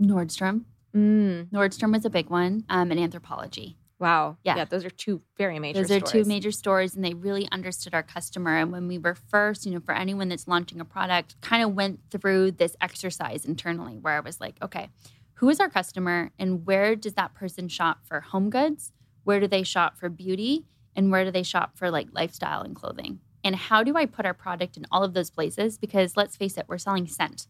[0.00, 0.64] Nordstrom.
[0.96, 1.50] Mm.
[1.50, 3.74] Nordstrom was a big one, um, and Anthropologie.
[4.04, 4.36] Wow.
[4.44, 4.66] Yeah.
[4.66, 8.02] those are two very major Those are two major stores, and they really understood our
[8.02, 8.54] customer.
[8.54, 11.72] And when we were first, you know, for anyone that's launching a product, kind of
[11.72, 14.90] went through this exercise internally where I was like, okay,
[15.36, 18.92] who is our customer, and where does that person shop for home goods?
[19.22, 20.66] Where do they shop for beauty?
[20.94, 23.20] And where do they shop for like lifestyle and clothing?
[23.42, 25.78] And how do I put our product in all of those places?
[25.78, 27.46] Because let's face it, we're selling scent.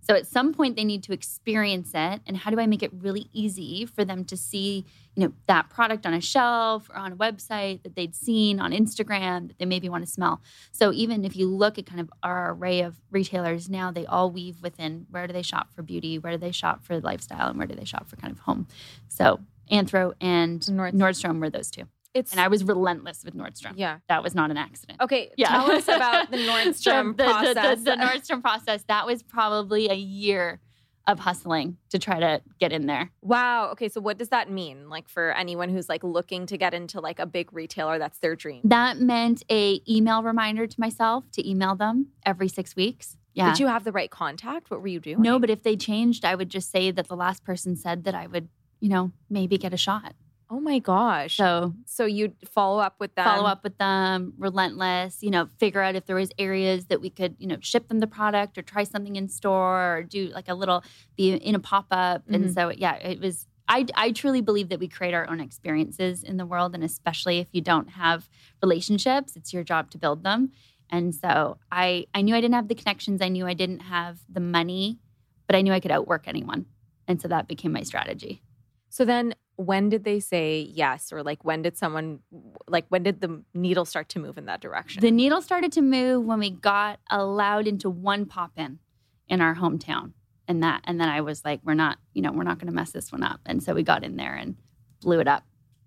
[0.00, 2.90] So at some point they need to experience it and how do I make it
[2.92, 4.84] really easy for them to see,
[5.14, 8.72] you know, that product on a shelf or on a website that they'd seen on
[8.72, 10.40] Instagram that they maybe want to smell.
[10.72, 14.30] So even if you look at kind of our array of retailers now, they all
[14.30, 17.58] weave within where do they shop for beauty, where do they shop for lifestyle, and
[17.58, 18.66] where do they shop for kind of home.
[19.08, 21.84] So Anthro and Nord- Nordstrom were those two.
[22.14, 23.74] It's And I was relentless with Nordstrom.
[23.76, 23.98] yeah.
[24.08, 25.00] That was not an accident.
[25.00, 25.48] Okay, Yeah.
[25.48, 27.82] tell us about the Nordstrom the, the- the- process.
[27.84, 28.84] The, Nordstrom process.
[28.88, 30.60] That was probably a year
[31.06, 33.10] of hustling to try to get in there.
[33.22, 33.70] Wow.
[33.72, 33.88] Okay.
[33.88, 34.88] So what does that mean?
[34.88, 38.36] Like for anyone who's like looking to get into like a big retailer, that's their
[38.36, 38.60] dream.
[38.64, 43.16] That meant a email reminder to myself to email them every six weeks.
[43.34, 43.48] Yeah.
[43.50, 44.70] Did you have the right contact?
[44.70, 45.22] What were you doing?
[45.22, 48.14] no, but if they changed, I would just say that the last person said that
[48.14, 48.48] I would,
[48.80, 50.14] you know, maybe get a shot.
[50.52, 51.36] Oh my gosh.
[51.36, 53.24] So, So you'd follow up with them.
[53.24, 57.08] follow up with them, relentless, you know, figure out if there was areas that we
[57.08, 60.48] could, you know, ship them the product or try something in store or do like
[60.48, 60.82] a little
[61.16, 62.26] be in a pop-up.
[62.26, 62.34] Mhm.
[62.34, 66.24] And so yeah, it was I, I truly believe that we create our own experiences
[66.24, 68.28] in the world and especially if you don't have
[68.60, 70.50] relationships, it's your job to build them.
[70.90, 74.18] And so I I knew I didn't have the connections, I knew I didn't have
[74.28, 74.98] the money,
[75.46, 76.66] but I knew I could outwork anyone.
[77.06, 78.42] And so that became my strategy.
[78.88, 82.20] So then when did they say yes or like when did someone
[82.66, 85.02] like when did the needle start to move in that direction?
[85.02, 88.78] The needle started to move when we got allowed into one pop in
[89.28, 90.12] in our hometown.
[90.48, 92.74] And that and then I was like we're not, you know, we're not going to
[92.74, 93.40] mess this one up.
[93.44, 94.56] And so we got in there and
[95.02, 95.44] blew it up.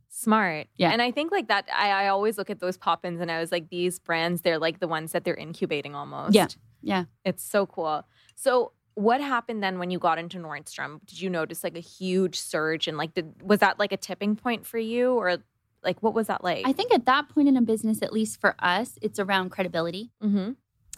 [0.09, 0.67] Smart.
[0.77, 0.91] Yeah.
[0.91, 3.51] And I think like that I, I always look at those pop-ins and I was
[3.51, 6.36] like these brands they're like the ones that they're incubating almost.
[6.36, 6.47] Yeah.
[6.81, 7.05] Yeah.
[7.25, 8.05] It's so cool.
[8.36, 10.99] So what happened then when you got into Nordstrom?
[11.06, 14.36] Did you notice like a huge surge and like did was that like a tipping
[14.36, 15.38] point for you or
[15.84, 16.65] like what was that like?
[16.65, 20.12] I think at that point in a business at least for us, it's around credibility.
[20.23, 20.51] mm-hmm.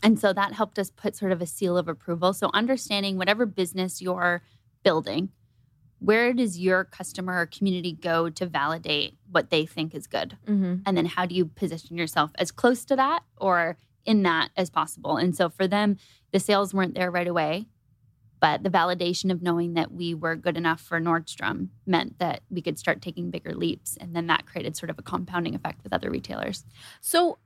[0.04, 2.34] And so that helped us put sort of a seal of approval.
[2.34, 4.44] So understanding whatever business you're
[4.84, 5.30] building,
[6.00, 10.38] where does your customer or community go to validate what they think is good?
[10.46, 10.76] Mm-hmm.
[10.86, 14.70] And then how do you position yourself as close to that or in that as
[14.70, 15.18] possible?
[15.18, 15.98] And so for them,
[16.32, 17.66] the sales weren't there right away,
[18.46, 22.62] but the validation of knowing that we were good enough for Nordstrom meant that we
[22.62, 23.98] could start taking bigger leaps.
[24.00, 26.64] And then that created sort of a compounding effect with other retailers.
[27.02, 27.40] So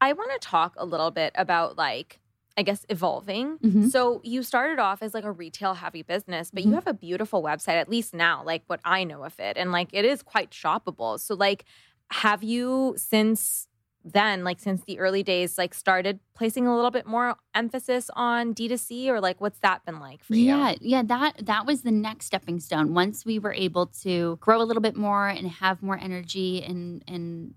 [0.00, 2.20] I want to talk a little bit about like
[2.56, 3.58] I guess evolving.
[3.58, 3.90] Mhm.
[3.90, 6.74] So you started off as like a retail heavy business, but you Mhm.
[6.76, 9.90] have a beautiful website at least now, like what I know of it and like
[9.92, 11.20] it is quite shoppable.
[11.20, 11.64] So like
[12.12, 13.68] have you since
[14.04, 18.54] then like since the early days like started placing a little bit more emphasis on
[18.54, 20.44] D2C or like what's that been like for you?
[20.44, 22.92] Yeah, yeah, that that was the next stepping stone.
[22.92, 27.02] Once we were able to grow a little bit more and have more energy and
[27.08, 27.54] and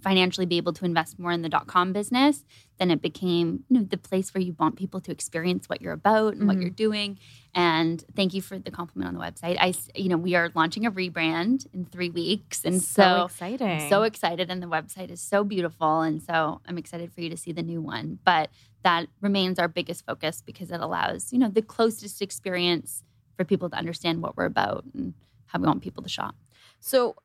[0.00, 2.44] financially be able to invest more in the dot com business,
[2.78, 5.92] then it became you know the place where you want people to experience what you're
[5.92, 6.60] about and what Mhm.
[6.62, 7.18] you're doing.
[7.54, 9.56] And thank you for the compliment on the website.
[9.58, 13.70] I you know we are launching a rebrand in three weeks, and so, so exciting.
[13.70, 17.30] I'm so excited, and the website is so beautiful, and so I'm excited for you
[17.30, 18.18] to see the new one.
[18.24, 18.50] But
[18.84, 23.02] that remains our biggest focus because it allows you know the closest experience
[23.36, 25.14] for people to understand what we're about and
[25.46, 26.34] how we want people to shop.
[26.80, 27.16] So,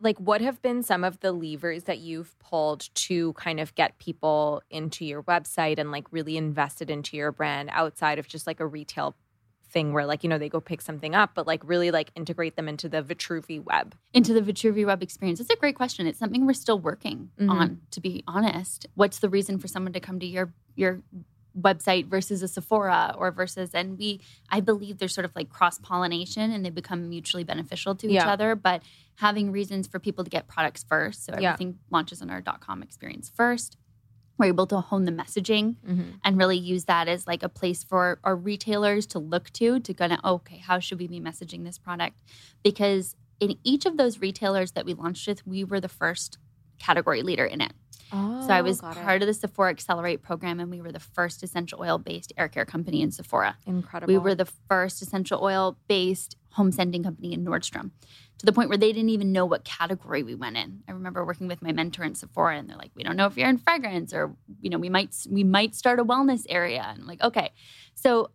[0.00, 3.98] like, what have been some of the levers that you've pulled to kind of get
[3.98, 8.60] people into your website and like really invested into your brand outside of just like
[8.60, 9.14] a retail
[9.70, 12.56] thing where like you know they go pick something up, but like really like integrate
[12.56, 13.94] them into the Vitruvi web?
[14.14, 15.40] into the Vitruvi web experience?
[15.40, 16.06] It's a great question.
[16.06, 17.50] It's something we're still working Mhm.
[17.50, 18.86] on, to be honest.
[18.94, 21.02] What's the reason for someone to come to your your
[21.60, 25.78] website versus a Sephora or versus and we I believe there's sort of like cross
[25.78, 28.32] pollination and they become mutually beneficial to each Yeah.
[28.32, 28.82] other, but
[29.16, 31.24] having reasons for people to get products first.
[31.24, 31.52] So Yeah.
[31.52, 33.76] everything launches on our dot .com experience first.
[34.38, 36.10] We're able to hone the messaging Mm-hmm.
[36.24, 39.92] and really use that as like a place for our retailers to look to to
[39.94, 42.16] kind of okay how should we be messaging this product
[42.62, 46.38] because in each of those retailers that we launched with we were the first
[46.78, 47.72] category leader in it
[48.10, 51.42] Oh, so i was part of the sephora accelerate program and we were the first
[51.42, 54.12] essential oil based air care company in sephora incredible.
[54.12, 57.90] we were the first essential oil based home scenting company in Nordstrom
[58.38, 60.82] to the point where they didn't even know what category we went in.
[60.88, 63.36] I remember working with my mentor in Sephora and they're like, we don't know if
[63.36, 66.84] you're in fragrance or, you know, we might, we might start a wellness area.
[66.88, 67.50] And I'm like, okay.
[67.94, 68.30] So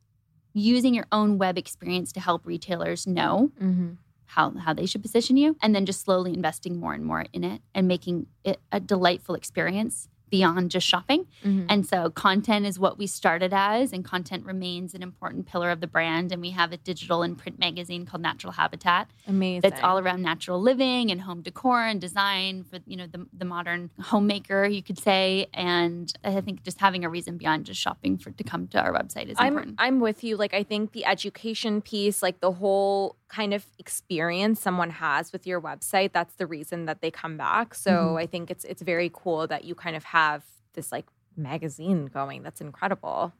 [0.54, 3.98] using your own web experience to help retailers know Mhm.
[4.36, 7.44] How, how they should position you and then just slowly investing more and more in
[7.44, 11.22] it and making it a delightful experience beyond just shopping.
[11.46, 11.66] Mhm.
[11.70, 15.80] And so content is what we started as, and content remains an important pillar of
[15.80, 16.32] the brand.
[16.32, 19.62] And we have a digital and print magazine called Natural Habitat amazing.
[19.66, 23.46] that's all around natural living and home decor and design for you know the, the
[23.56, 25.26] modern homemaker, you could say.
[25.54, 28.92] And I think just having a reason beyond just shopping for to come to our
[29.00, 29.76] website is I'm important.
[29.86, 30.34] I'm with you.
[30.44, 35.44] Like I think the education piece, like the whole kind of experience someone has with
[35.52, 37.68] your website, that's the reason that they come back.
[37.86, 38.22] So Mhm.
[38.24, 40.23] I think it's it's very cool that you kind of have
[40.74, 41.06] this like
[41.36, 42.44] magazine going.
[42.44, 43.34] That's incredible.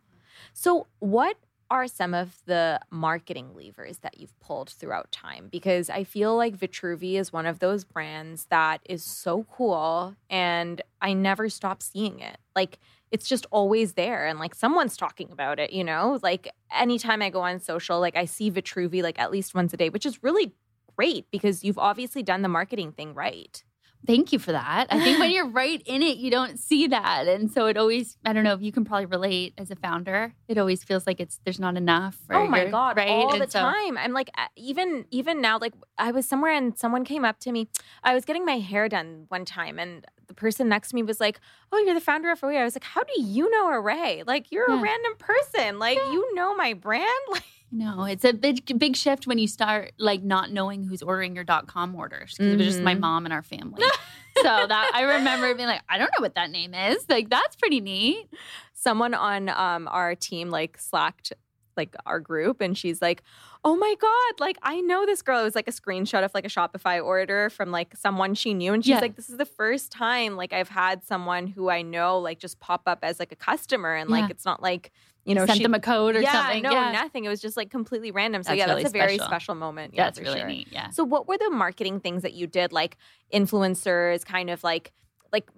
[0.54, 1.38] So what
[1.70, 5.48] are some of the marketing levers that you've pulled throughout time?
[5.52, 10.82] Because I feel like Vitruvi is one of those brands that is so cool and
[11.02, 12.38] I never stop seeing it.
[12.56, 12.80] Like
[13.12, 16.20] it's just always there and like someone's talking about it, you know?
[16.22, 19.78] Like anytime I go on social, like I see Vitruvi like at least once a
[19.78, 20.54] day, which is really
[20.96, 23.64] great because you've obviously done the marketing thing right.
[24.06, 24.88] Thank you for that.
[24.90, 27.28] I think when you're right in it, you don't see that.
[27.28, 30.34] And so it always, I don't know if you can probably relate as a founder.
[30.50, 32.18] It always feels like it's there's not enough.
[32.30, 33.08] oh my god, right?
[33.10, 33.98] all And the so- time.
[33.98, 37.52] I'm like uh, even even now like I was somewhere and someone came up to
[37.52, 37.68] me.
[38.04, 41.20] I was getting my hair done one time and the person next to me was
[41.20, 41.40] like,
[41.72, 44.24] "Oh, you're the founder of Arrae." I was like, "How do you know Arrae?
[44.26, 45.80] Like you're a random person.
[45.80, 47.44] Like you know my brand?" Like
[47.76, 51.44] No, it's a big big shift when you start like not knowing who's ordering your
[51.44, 53.00] dot com orders because it was just my Mhm.
[53.00, 53.82] mom and our family.
[54.38, 57.04] so that I remember being like, I don't know what that name is.
[57.10, 58.28] Like that's pretty neat.
[58.76, 61.32] someone on um, our team like slacked
[61.78, 63.24] like our group and she's like,
[63.64, 66.46] "Oh my god, like I know this girl." It was like a screenshot of like
[66.46, 69.00] a Shopify order from like someone she knew and she's Yeah.
[69.00, 72.60] like, "This is the first time like I've had someone who I know like just
[72.60, 74.30] pop up as like a customer and like Yeah.
[74.32, 74.92] it's not like,
[75.26, 76.64] you know, sent she them a code or yeah, something.
[76.64, 76.92] No, yeah.
[76.92, 77.26] nothing.
[77.26, 78.44] It was just like completely random.
[78.44, 79.28] So That's yeah, really that's a very special.
[79.30, 79.94] special moment.
[79.94, 80.48] Yeah, That's for really sure.
[80.48, 80.68] neat.
[80.72, 80.90] Yeah.
[80.90, 82.98] So what were the marketing things that you did like
[83.34, 84.92] influencers kind of like
[85.32, 85.50] like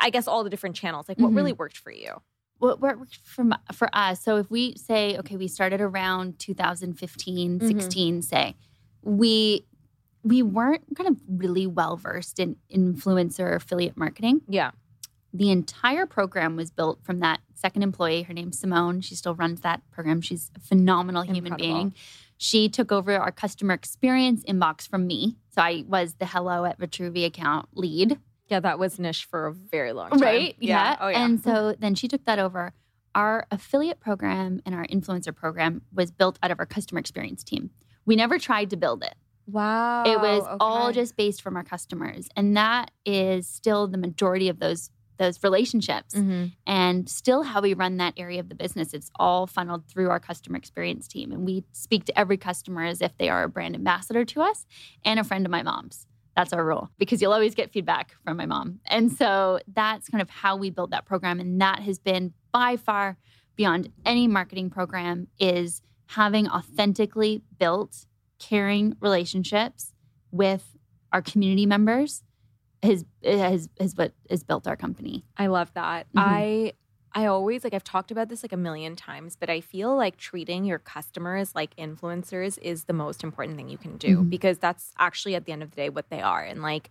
[0.00, 1.08] I guess all the different channels.
[1.08, 1.36] Like what Mm-hmm.
[1.36, 2.20] really worked for you?
[2.60, 7.66] What worked for for us so if we say okay we started around 2015 Mhm.
[7.66, 8.54] 16 say
[9.02, 9.64] we
[10.22, 14.42] we weren't kind of really well versed in influencer affiliate marketing.
[14.48, 14.70] Yeah.
[15.32, 18.22] the entire program was built from that second employee.
[18.24, 19.00] Her name's simone.
[19.00, 20.20] She still runs that program.
[20.20, 21.74] She's a phenomenal human Incredible.
[21.74, 21.94] being.
[22.36, 25.36] She took over our customer experience inbox from me.
[25.54, 28.18] So i was the hello at vitruvi account lead
[28.50, 30.20] Yeah, that was niche for a very long time.
[30.20, 30.56] Right.
[30.58, 30.96] Yeah.
[31.00, 31.24] Oh yeah.
[31.24, 32.72] And so then she took that over.
[33.14, 37.70] Our affiliate program and our influencer program was built out of our customer experience team.
[38.06, 39.14] We never tried to build it.
[39.46, 40.04] wow.
[40.04, 42.28] it was all just based from our customers.
[42.36, 46.52] And that is still the majority of those those relationships Mhm.
[46.66, 48.94] and still how we run that area of the business.
[48.94, 51.30] It's all funneled through our customer experience team.
[51.30, 54.64] And we speak to every customer as if they are a brand ambassador to us
[55.04, 56.06] and a friend of my mom's.
[56.40, 58.80] That's our rule because you'll always get feedback from my mom.
[58.86, 61.38] And so that's kind of how we built that program.
[61.38, 63.18] And that has been by far
[63.56, 68.06] beyond any marketing program is having authentically built
[68.38, 69.92] caring relationships
[70.30, 70.78] with
[71.12, 72.22] our community members
[72.82, 75.26] has has has what has built our company.
[75.36, 76.06] I love that.
[76.14, 76.22] Mhm.
[76.22, 76.72] I
[77.12, 80.16] I always like I've talked about this like a million times, but I feel like
[80.16, 84.30] treating your customers like influencers is the most important thing you can do Mhm.
[84.30, 86.42] because that's actually at the end of the day what they are.
[86.44, 86.90] And like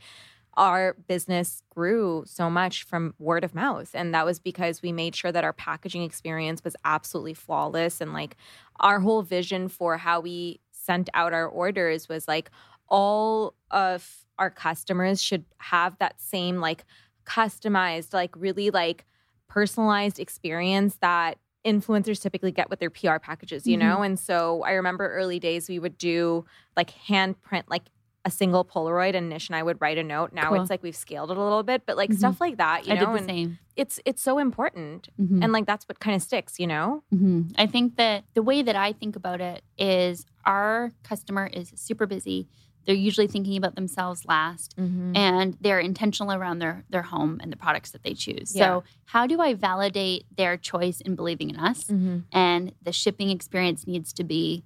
[0.56, 5.16] our business grew so much from word of mouth and that was because we made
[5.16, 8.36] sure that our packaging experience was absolutely flawless and like
[8.82, 12.50] our whole vision for how we sent out our orders was like
[12.90, 16.84] all of our customers should have that same like
[17.26, 19.06] customized like really like
[19.50, 24.02] personalized experience that influencers typically get with their PR packages, you know?
[24.02, 26.46] And so I remember early days we would do
[26.78, 27.84] like hand print like
[28.24, 30.32] a single Polaroid and Nish and I would write a note.
[30.32, 30.62] Now Cool.
[30.62, 32.18] it's like we've scaled it a little bit, but like Mhm.
[32.18, 33.60] stuff like that, you I know, and same.
[33.76, 35.10] it's it's so important.
[35.20, 35.44] Mhm.
[35.44, 37.04] And like that's what kind of sticks, you know?
[37.12, 41.72] hmm I think that the way that I think about it is our customer is
[41.76, 42.48] super busy.
[42.86, 45.16] They're usually thinking about themselves last Mm-hmm.
[45.16, 48.56] and they're intentional around their their home and the products that they choose.
[48.56, 48.64] Yeah.
[48.66, 51.84] So, how do I validate their choice in believing in us?
[51.86, 52.20] Mm-hmm.
[52.32, 54.64] And the shipping experience needs to be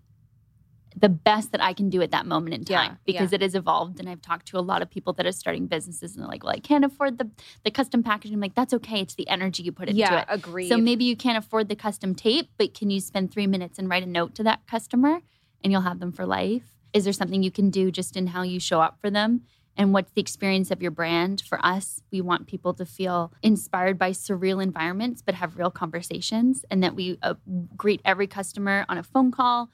[0.95, 3.37] the best that I can do at that moment in Yeah, time because yeah.
[3.37, 3.99] it has evolved.
[3.99, 6.43] And I've talked to a lot of people that are starting businesses and they're like,
[6.43, 7.31] well, I can't afford the,
[7.65, 8.35] the custom packaging.
[8.35, 8.99] I'm like, that's okay.
[9.01, 10.25] It's the energy you put into Yeah, it.
[10.29, 10.69] agreed.
[10.69, 13.89] So maybe you can't afford the custom tape, but can you spend three minutes and
[13.89, 15.21] write a note to that customer
[15.63, 16.72] and you'll have them for life?
[16.93, 19.41] Is there something you can do just in how you show up for them?
[19.75, 21.41] And what's the experience of your brand?
[21.41, 26.63] For us, we want people to feel inspired by surreal environments, but have real conversations,
[26.69, 27.33] and that we uh,
[27.75, 29.69] greet every customer on a phone call,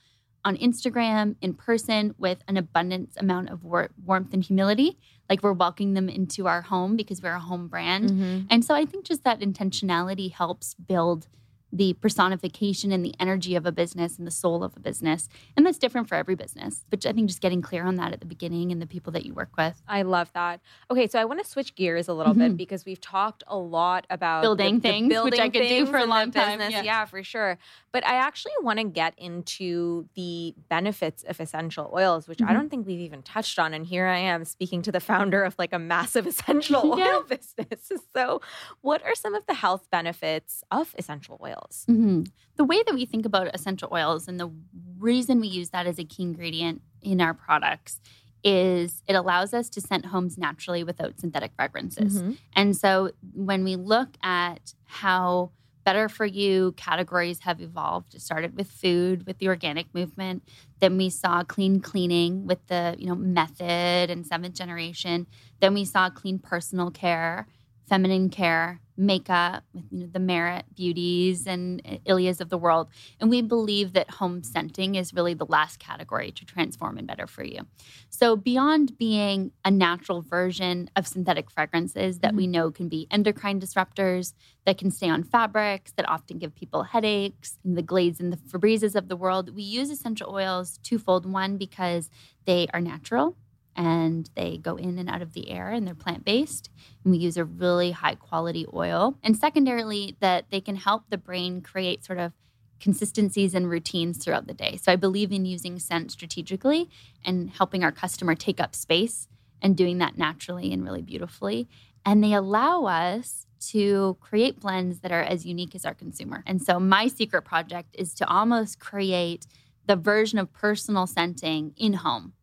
[0.46, 4.98] on Instagram, in person, with an abundance amount of wor- warmth and humility.
[5.30, 8.10] Like we're welcoming them into our home because we're a home brand.
[8.10, 8.48] Mhm.
[8.50, 11.28] And so I think just that intentionality helps build
[11.72, 15.30] the personification and the energy of a business and the soul of a business.
[15.56, 16.86] And that's different for every business.
[16.90, 19.26] But I think just getting clear on that at the beginning and the people that
[19.26, 19.82] you work with.
[19.88, 20.62] I love that.
[20.90, 22.58] Okay, so I want to switch gears a little bit Mhm.
[22.58, 25.68] because we've talked a lot about Building the- the things, which building I could do
[25.68, 26.74] things for a long time, business.
[26.74, 26.84] yeah.
[26.84, 27.58] Yeah, for sure.
[27.92, 32.54] But I actually want to get into the benefits of essential oils, which I Mhm.
[32.54, 33.74] don't think we've even touched on.
[33.74, 37.16] And here I am speaking to the founder of like a massive essential Yeah.
[37.18, 37.92] oil business.
[38.16, 38.42] So,
[38.82, 41.59] what are some of the health benefits of essential oils?
[41.88, 42.28] Mhm.
[42.56, 44.52] The way that we think about essential oils and the
[44.98, 48.02] reason we use that as a key ingredient in our products
[48.44, 52.22] is it allows us to scent homes naturally without synthetic fragrances.
[52.22, 52.38] Mhm.
[52.54, 55.52] And so when we look at how
[55.86, 60.44] better for you categories have evolved, it started with food, with the organic movement.
[60.80, 65.26] Then we saw clean cleaning with the, you know, method and seventh generation.
[65.60, 67.48] Then we saw clean personal care,
[67.90, 72.90] feminine care, makeup with you know, the Merit Beauties and Ilias of the world.
[73.20, 77.26] And we believe that home scenting is really the last category to transform and better
[77.26, 77.62] for you.
[78.10, 82.52] So, beyond being a natural version of synthetic fragrances that we mm-hmm.
[82.52, 84.34] know can be endocrine disruptors,
[84.66, 88.38] that can stay on fabrics, that often give people headaches, and the Glades and the
[88.38, 91.26] Febrezes of the world, we use essential oils twofold.
[91.26, 92.10] One, because
[92.46, 93.36] they are natural
[93.80, 96.70] and they go in and out of the air and they're plant based.
[97.02, 99.16] And we use a really high quality oil.
[99.24, 102.34] And secondarily, that they can help the brain create sort of
[102.82, 104.78] consistencies and routines throughout the day.
[104.84, 106.90] So I believe in using scent strategically
[107.24, 109.30] and helping our customer take up space
[109.62, 111.70] and doing that naturally and really beautifully.
[112.06, 116.44] And they allow us to create blends that are as unique as our consumer.
[116.46, 119.48] And so my secret project is to almost create
[119.86, 122.34] the version of personal scenting in home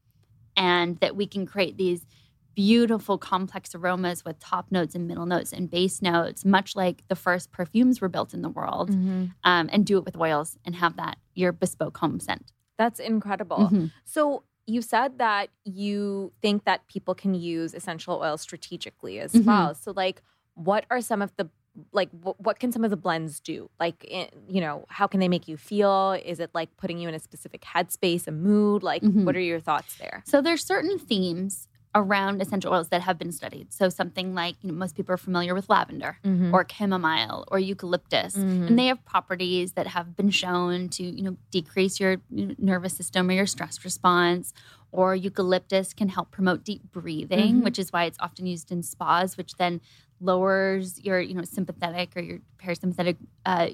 [0.57, 2.07] and that we can create these
[2.55, 7.15] beautiful complex aromas with top notes and middle notes and base notes much like the
[7.15, 9.25] first perfumes were built in the world Mm-hmm.
[9.45, 13.69] um, and do it with oils and have that your bespoke home scent That's incredible.
[13.71, 13.91] Mhm.
[14.05, 19.45] So you said that you think that people can use essential oils strategically as Mhm.
[19.47, 19.75] well.
[19.75, 20.23] So like
[20.55, 21.49] what are some of the
[21.93, 23.69] like what, what can some of the blends do?
[23.79, 26.13] Like in, you know, how can they make you feel?
[26.25, 28.83] Is it like putting you in a specific headspace, a mood?
[28.83, 29.25] Like Mhm.
[29.25, 30.23] what are your thoughts there?
[30.27, 33.73] So there's certain themes around essential oils that have been studied.
[33.73, 36.55] So something like you know, most people are familiar with lavender Mm-hmm.
[36.55, 38.67] or chamomile or eucalyptus, Mhm.
[38.69, 43.29] and they have properties that have been shown to you know decrease your nervous system
[43.31, 44.53] or your stress response.
[44.93, 47.65] Or eucalyptus can help promote deep breathing, Mhm.
[47.65, 49.81] which is why it's often used in spas, which then
[50.21, 53.69] lowers your you know sympathetic or your parasympathetic uh,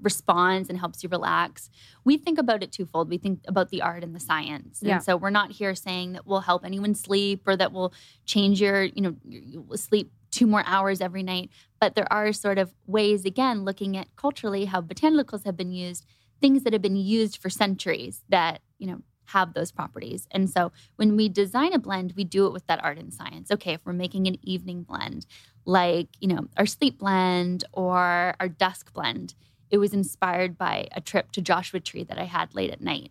[0.00, 1.70] response and helps you relax.
[2.04, 3.08] We think about it twofold.
[3.08, 6.26] We think about the art and the science, and so we're not here saying that
[6.26, 7.92] we'll help anyone sleep or that we'll
[8.24, 11.50] change your you know you will sleep two more hours every night.
[11.80, 16.04] But there are sort of ways again looking at culturally how botanicals have been used,
[16.40, 20.26] things that have been used for centuries that you know have those properties.
[20.30, 23.50] And so when we design a blend, we do it with that art and science.
[23.50, 25.26] Okay, if we're making an evening blend,
[25.64, 29.34] like, you know, our sleep blend or our dusk blend,
[29.70, 33.10] it was inspired by a trip to Joshua Tree that I had late at night.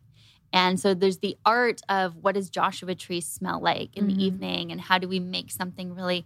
[0.53, 4.15] And so there's the art of what does Joshua Tree smell like in Mhm.
[4.15, 6.25] the evening and how do we make something really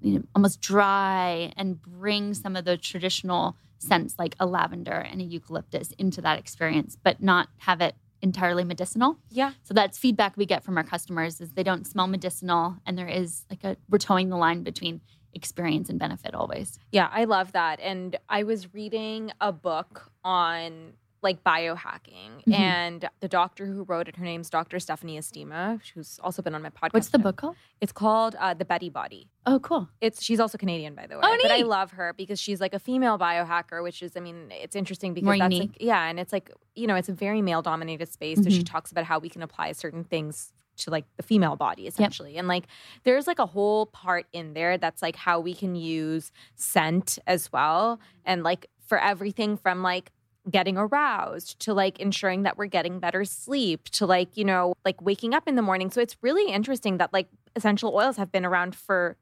[0.00, 5.20] you know, almost dry and bring some of the traditional scents like a lavender and
[5.20, 9.18] a eucalyptus into that experience, but not have it entirely medicinal.
[9.30, 9.52] Yeah.
[9.62, 13.08] So that's feedback we get from our customers is they don't smell medicinal and there
[13.08, 15.00] is like a we're toeing the line between
[15.34, 16.78] experience and benefit always.
[16.92, 17.80] Yeah, I love that.
[17.80, 20.92] And I was reading a book on
[21.22, 22.52] like biohacking Mhm.
[22.54, 24.78] and the doctor who wrote it, her name's Dr.
[24.80, 26.94] Stephanie Estima, who's also been on my podcast.
[26.94, 27.56] What's the book called?
[27.80, 29.28] It's called uh, The Betty Body.
[29.46, 29.88] Oh, cool.
[30.00, 31.20] It's she's also Canadian, by the way.
[31.24, 34.50] Oh, But I love her because she's like a female biohacker, which is, I mean,
[34.50, 35.70] it's interesting because More that's unique.
[35.72, 38.42] like, yeah, and it's like, you know, it's a very male dominated space.
[38.42, 38.66] So she Mhm.
[38.70, 42.38] talks about how we can apply certain things to like the female body essentially.
[42.38, 42.64] And like
[43.04, 47.52] there's like a whole part in there that's like how we can use scent as
[47.52, 48.00] well.
[48.24, 50.10] And like for everything from like
[50.50, 55.00] getting aroused to like ensuring that we're getting better sleep to like, you know, like
[55.00, 55.90] waking up in the morning.
[55.90, 59.16] So it's really interesting that like essential oils have been around for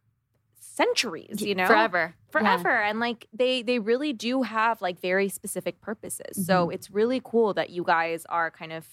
[0.58, 1.66] centuries, you know?
[1.66, 2.14] Forever.
[2.16, 2.30] Yeah.
[2.30, 2.70] Forever.
[2.82, 6.46] And like they they really do have like very specific purposes.
[6.46, 6.72] So Mm-hmm.
[6.72, 8.86] it's really cool that you guys are kind of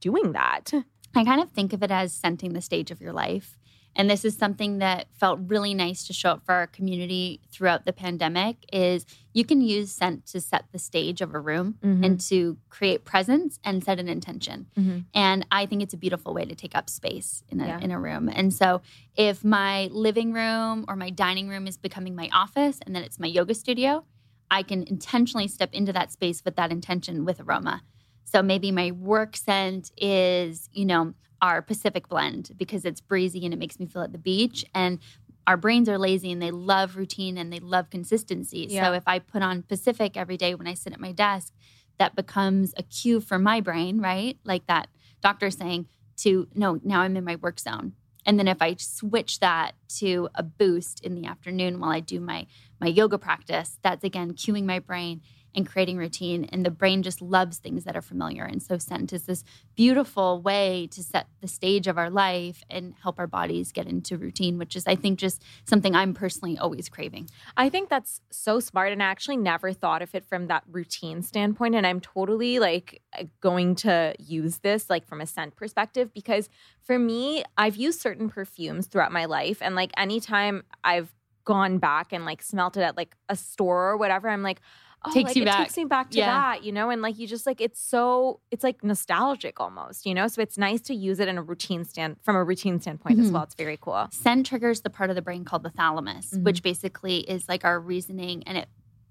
[0.00, 0.72] doing that.
[1.14, 3.58] I kind of think of it as scenting the stage of your life.
[3.94, 7.84] And this is something that felt really nice to show up for our community throughout
[7.84, 12.04] the pandemic is you can use scent to set the stage of a room Mhm.
[12.04, 14.66] and to create presence and set an intention.
[14.76, 15.04] Mhm.
[15.14, 17.80] And I think it's a beautiful way to take up space in a, Yeah.
[17.80, 18.28] in a room.
[18.28, 18.80] And so
[19.14, 23.18] if my living room or my dining room is becoming my office and then it's
[23.18, 24.04] my yoga studio,
[24.50, 27.82] I can intentionally step into that space with that intention with aroma.
[28.24, 31.12] So maybe my work scent is, you know,
[31.42, 34.64] our Pacific blend because it's breezy and it makes me feel at the beach.
[34.74, 35.00] And
[35.46, 38.68] our brains are lazy and they love routine and they love consistency.
[38.70, 38.84] Yeah.
[38.86, 41.52] So if I put on Pacific every day when I sit at my desk,
[41.98, 44.38] that becomes a cue for my brain, right?
[44.44, 44.88] Like that
[45.20, 45.88] doctor saying
[46.18, 47.94] to, no, now I'm in my work zone.
[48.24, 52.20] And then if I switch that to a boost in the afternoon while I do
[52.20, 52.46] my
[52.80, 55.22] my yoga practice, that's again cueing my brain
[55.54, 56.44] and creating routine.
[56.52, 58.44] And the brain just loves things that are familiar.
[58.44, 59.44] And so scent is this
[59.74, 64.16] beautiful way to set the stage of our life and help our bodies get into
[64.16, 67.28] routine, which is I think just something I'm personally always craving.
[67.56, 68.92] I think that's so smart.
[68.92, 71.74] And I actually never thought of it from that routine standpoint.
[71.74, 73.02] And I'm totally like
[73.40, 76.48] going to use this like from a scent perspective because
[76.82, 79.58] for me, I've used certain perfumes throughout my life.
[79.60, 83.96] And like anytime I've gone back and like smelt it at like a store or
[83.96, 84.60] whatever, I'm like,
[85.04, 85.58] oh, Takes like, you it back.
[85.58, 86.26] takes me back to Yeah.
[86.32, 86.90] that, you know?
[86.90, 90.28] And like you just like it's so it's like nostalgic almost, you know?
[90.28, 93.30] So it's nice to use it in a routine stand from a routine standpoint as
[93.30, 93.32] Mhm.
[93.32, 93.42] well.
[93.44, 94.08] It's very cool.
[94.12, 96.44] Scent triggers the part of the brain called the thalamus, Mhm.
[96.44, 98.68] which basically is like our reasoning and it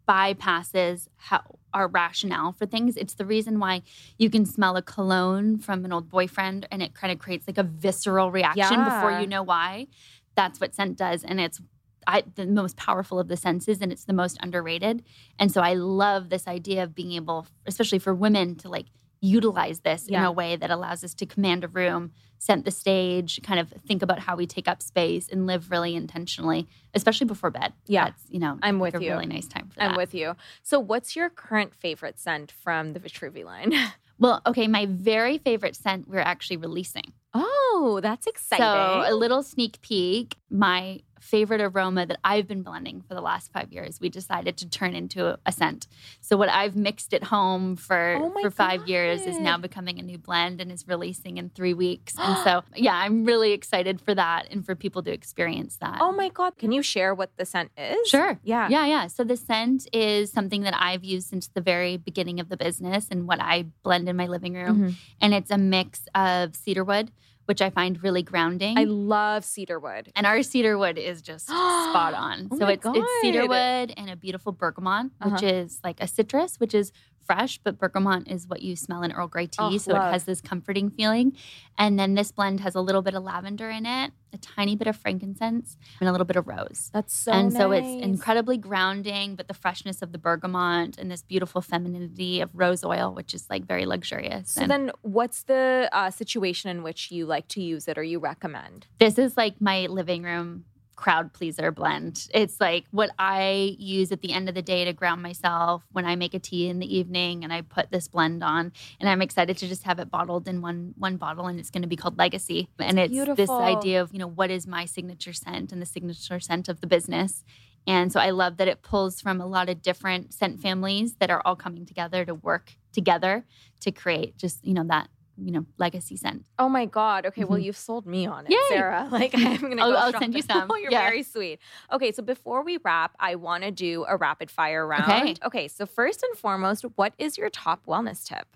[0.08, 1.42] bypasses how
[1.74, 2.98] our rationale for things.
[2.98, 3.82] It's the reason why
[4.18, 7.58] you can smell a cologne from an old boyfriend and it kind of creates like
[7.58, 9.88] a visceral reaction before you know why.
[10.36, 11.24] That's what scent does.
[11.24, 11.62] And it's
[12.08, 15.04] I, the most powerful of the senses and it's the most underrated.
[15.40, 18.88] And so I love this idea of being able, especially for women, to like
[19.22, 23.40] utilize this in a way that allows us to command a room, set the stage,
[23.44, 27.52] kind of think about how we take up space and live really intentionally, especially before
[27.52, 27.72] bed.
[27.86, 28.06] Yeah.
[28.06, 29.12] That's, you know, I'm with a you.
[29.12, 30.36] really nice time for I'm with you.
[30.64, 33.74] So, what's your current favorite scent from the Vitruvi line?
[34.22, 37.12] Well, okay, my very favorite scent we're actually releasing.
[37.34, 38.64] Oh, that's exciting.
[38.66, 40.36] So, a little sneak peek.
[40.50, 44.68] My favorite aroma that I've been blending for the last five years, we decided to
[44.68, 45.88] turn into a scent.
[46.20, 50.02] So, what I've mixed at home for Oh for five years is now becoming a
[50.02, 52.16] new blend and is releasing in three weeks.
[52.18, 56.00] And so, yeah, I'm really excited for that and for people to experience that.
[56.02, 56.58] oh my God.
[56.58, 58.10] Can you share what the scent is?
[58.10, 58.40] Sure.
[58.44, 58.68] Yeah.
[58.70, 59.08] Yeah, yeah.
[59.08, 63.08] So the scent is something that I've used since the very beginning of the business
[63.12, 64.78] and what I blend in my living room.
[64.90, 64.96] Mhm.
[65.22, 67.12] And it's a mix of cedarwood,
[67.46, 68.78] which I find really grounding.
[68.78, 70.12] I love cedarwood.
[70.16, 72.48] and our cedarwood is just spot on.
[72.52, 75.46] Oh so it's it's cedarwood and a beautiful bergamot, which Uh-huh.
[75.46, 76.92] is like a citrus, which is
[77.26, 79.58] fresh, but bergamot is what you smell in Earl Grey tea.
[79.60, 80.10] Oh, so love.
[80.10, 81.36] it has this comforting feeling.
[81.78, 84.88] And then this blend has a little bit of lavender in it, a tiny bit
[84.88, 89.36] of frankincense, and a little bit of rose That's so and so it's incredibly grounding,
[89.36, 93.50] but the freshness of the bergamot and this beautiful femininity of rose oil, which is
[93.50, 94.52] like very luxurious.
[94.52, 98.04] So and then, what's the uh, situation in which you like to use it or
[98.04, 98.88] you recommend?
[99.00, 100.66] this is like my living room
[101.02, 102.28] crowd pleaser blend.
[102.32, 106.06] It's like what I use at the end of the day to ground myself when
[106.06, 109.20] I make a tea in the evening and I put this blend on and I'm
[109.24, 111.96] excited to just have it bottled in one one bottle and it's going to be
[111.96, 112.70] called Legacy.
[112.90, 116.40] and it's this idea of, you know, what is my signature scent and the signature
[116.40, 117.44] scent of the business.
[117.88, 121.32] And so I love that it pulls from a lot of different scent families that
[121.32, 123.44] are all coming together to work together
[123.80, 125.10] to create just, you know, that,
[125.44, 126.46] you know, legacy scent.
[126.60, 127.26] Oh my God.
[127.26, 127.44] Okay.
[127.44, 127.64] Well, Mhm.
[127.64, 128.58] you've sold me on it, Yay.
[128.70, 129.08] Sara.
[129.12, 130.70] Like, I'm going to I'll- go I'll send you some.
[130.72, 131.02] oh, you're Yeah.
[131.02, 131.60] very sweet.
[131.92, 132.12] Okay.
[132.12, 135.04] So, before we wrap, I want to do a rapid fire round.
[135.12, 135.36] Okay.
[135.44, 135.68] Okay.
[135.68, 138.48] So, first and foremost, what is your top wellness tip?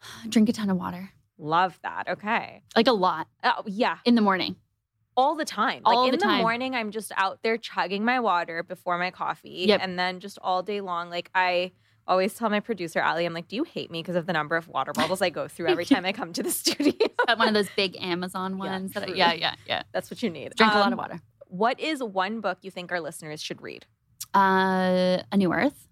[0.28, 2.08] Drink a ton of water, Love that.
[2.08, 2.62] Okay.
[2.76, 3.98] like a lot Oh, yeah.
[4.04, 4.56] in the morning.
[5.16, 5.82] all the time.
[5.84, 6.40] All like in the time.
[6.40, 9.80] morning, I'm just out there chugging my water before my coffee, Yep.
[9.82, 11.10] and then just all day long.
[11.10, 11.72] Like I
[12.06, 14.56] always tell my producer Ali, I'm like, "Do you hate me because of the number
[14.56, 16.92] of water bottles I go through every time I come to the studio?"
[17.36, 18.92] One of those big Amazon Yeah, ones.
[18.92, 19.82] that I- yeah, yeah, yeah.
[19.92, 20.54] That's what you need.
[20.56, 21.20] Drink a lot Um, of water.
[21.48, 23.86] What is one book you think our listeners should read?
[24.34, 25.88] Uh, a New Earth,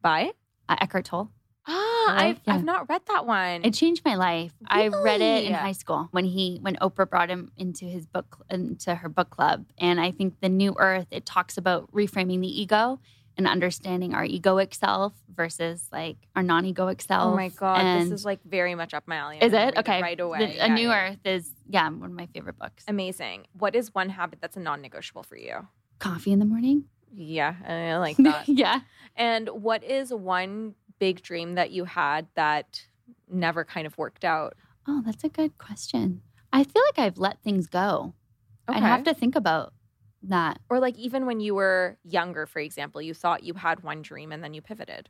[0.00, 0.30] By
[0.68, 1.30] uh, Eckhart Tolle.
[1.66, 2.54] ah, I've Yeah.
[2.54, 3.64] I've not read that one.
[3.64, 4.52] It changed my life.
[4.66, 8.44] I read it in high school when he when Oprah brought him into his book
[8.48, 12.60] into her book club, and I think the New Earth it talks about reframing the
[12.62, 13.00] ego
[13.40, 17.32] and understanding our egoic self versus like our non-egoic oh self.
[17.32, 19.38] oh my god, And this is like very much up my alley.
[19.40, 20.02] I'm is it okay?
[20.02, 20.58] Right The- away.
[20.58, 21.10] a New yeah.
[21.10, 22.84] Earth is yeah one of my favorite books.
[22.86, 23.46] Amazing.
[23.58, 25.66] What is one habit that's a non-negotiable for you?
[25.98, 26.84] Coffee in the morning.
[27.14, 28.48] Yeah, I like that.
[28.48, 28.80] yeah.
[29.16, 32.82] And what is one big dream that you had that
[33.30, 34.54] never kind of worked out?
[34.86, 36.20] Oh, that's a good question.
[36.52, 38.12] I feel like I've let things go.
[38.68, 39.72] I'd have to think about
[40.22, 40.58] that.
[40.68, 44.32] Or like even when you were younger, for example, you thought you had one dream
[44.32, 45.08] and then you pivoted.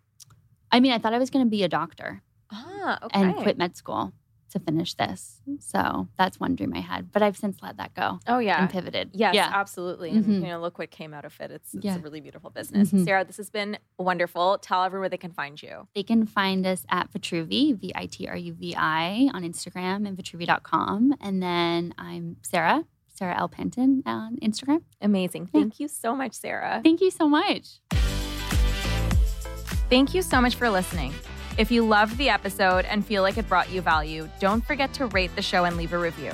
[0.72, 3.20] I mean, I thought I was going to be a doctor Ah, okay.
[3.20, 4.12] and quit med school
[4.50, 5.40] to finish this.
[5.60, 8.60] So that's one dream I had, but I've since let that go Oh yeah.
[8.60, 9.10] and pivoted.
[9.12, 9.48] Yes, yeah.
[9.52, 10.10] absolutely.
[10.10, 10.34] And Mhm.
[10.34, 11.52] you know, look what came out of it.
[11.52, 11.94] It's, it's Yeah.
[11.96, 12.90] a really beautiful business.
[12.90, 13.04] Mhm.
[13.04, 14.58] Sara, this has been wonderful.
[14.58, 15.86] Tell everyone where they can find you.
[15.94, 20.04] They can find us at Vitruvi, V I T R U V I, on Instagram
[20.08, 21.14] and vitruvi.com.
[21.20, 22.84] And then I'm Sara,
[23.20, 23.48] Sara L.
[23.48, 24.80] Panton on Instagram.
[25.02, 25.50] Amazing.
[25.52, 25.60] Yeah.
[25.60, 26.80] Thank you so much, Sara.
[26.82, 27.80] Thank you so much.
[29.90, 31.12] Thank you so much for listening.
[31.58, 35.06] If you loved the episode and feel like it brought you value, don't forget to
[35.06, 36.32] rate the show and leave a review.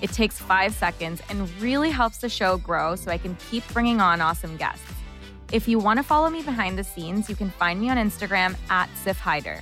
[0.00, 4.00] It takes five seconds and really helps the show grow so I can keep bringing
[4.00, 4.84] on awesome guests.
[5.50, 8.54] If you want to follow me behind the scenes, you can find me on Instagram
[8.70, 9.60] at Siff Haider.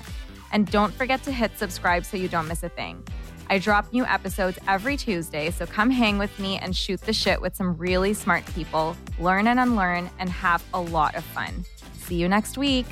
[0.53, 3.03] And don't forget to hit subscribe so you don't miss a thing.
[3.49, 7.41] I drop new episodes every Tuesday, so come hang with me and shoot the shit
[7.41, 11.65] with some really smart people, learn and unlearn, and have a lot of fun.
[11.93, 12.87] See you next week.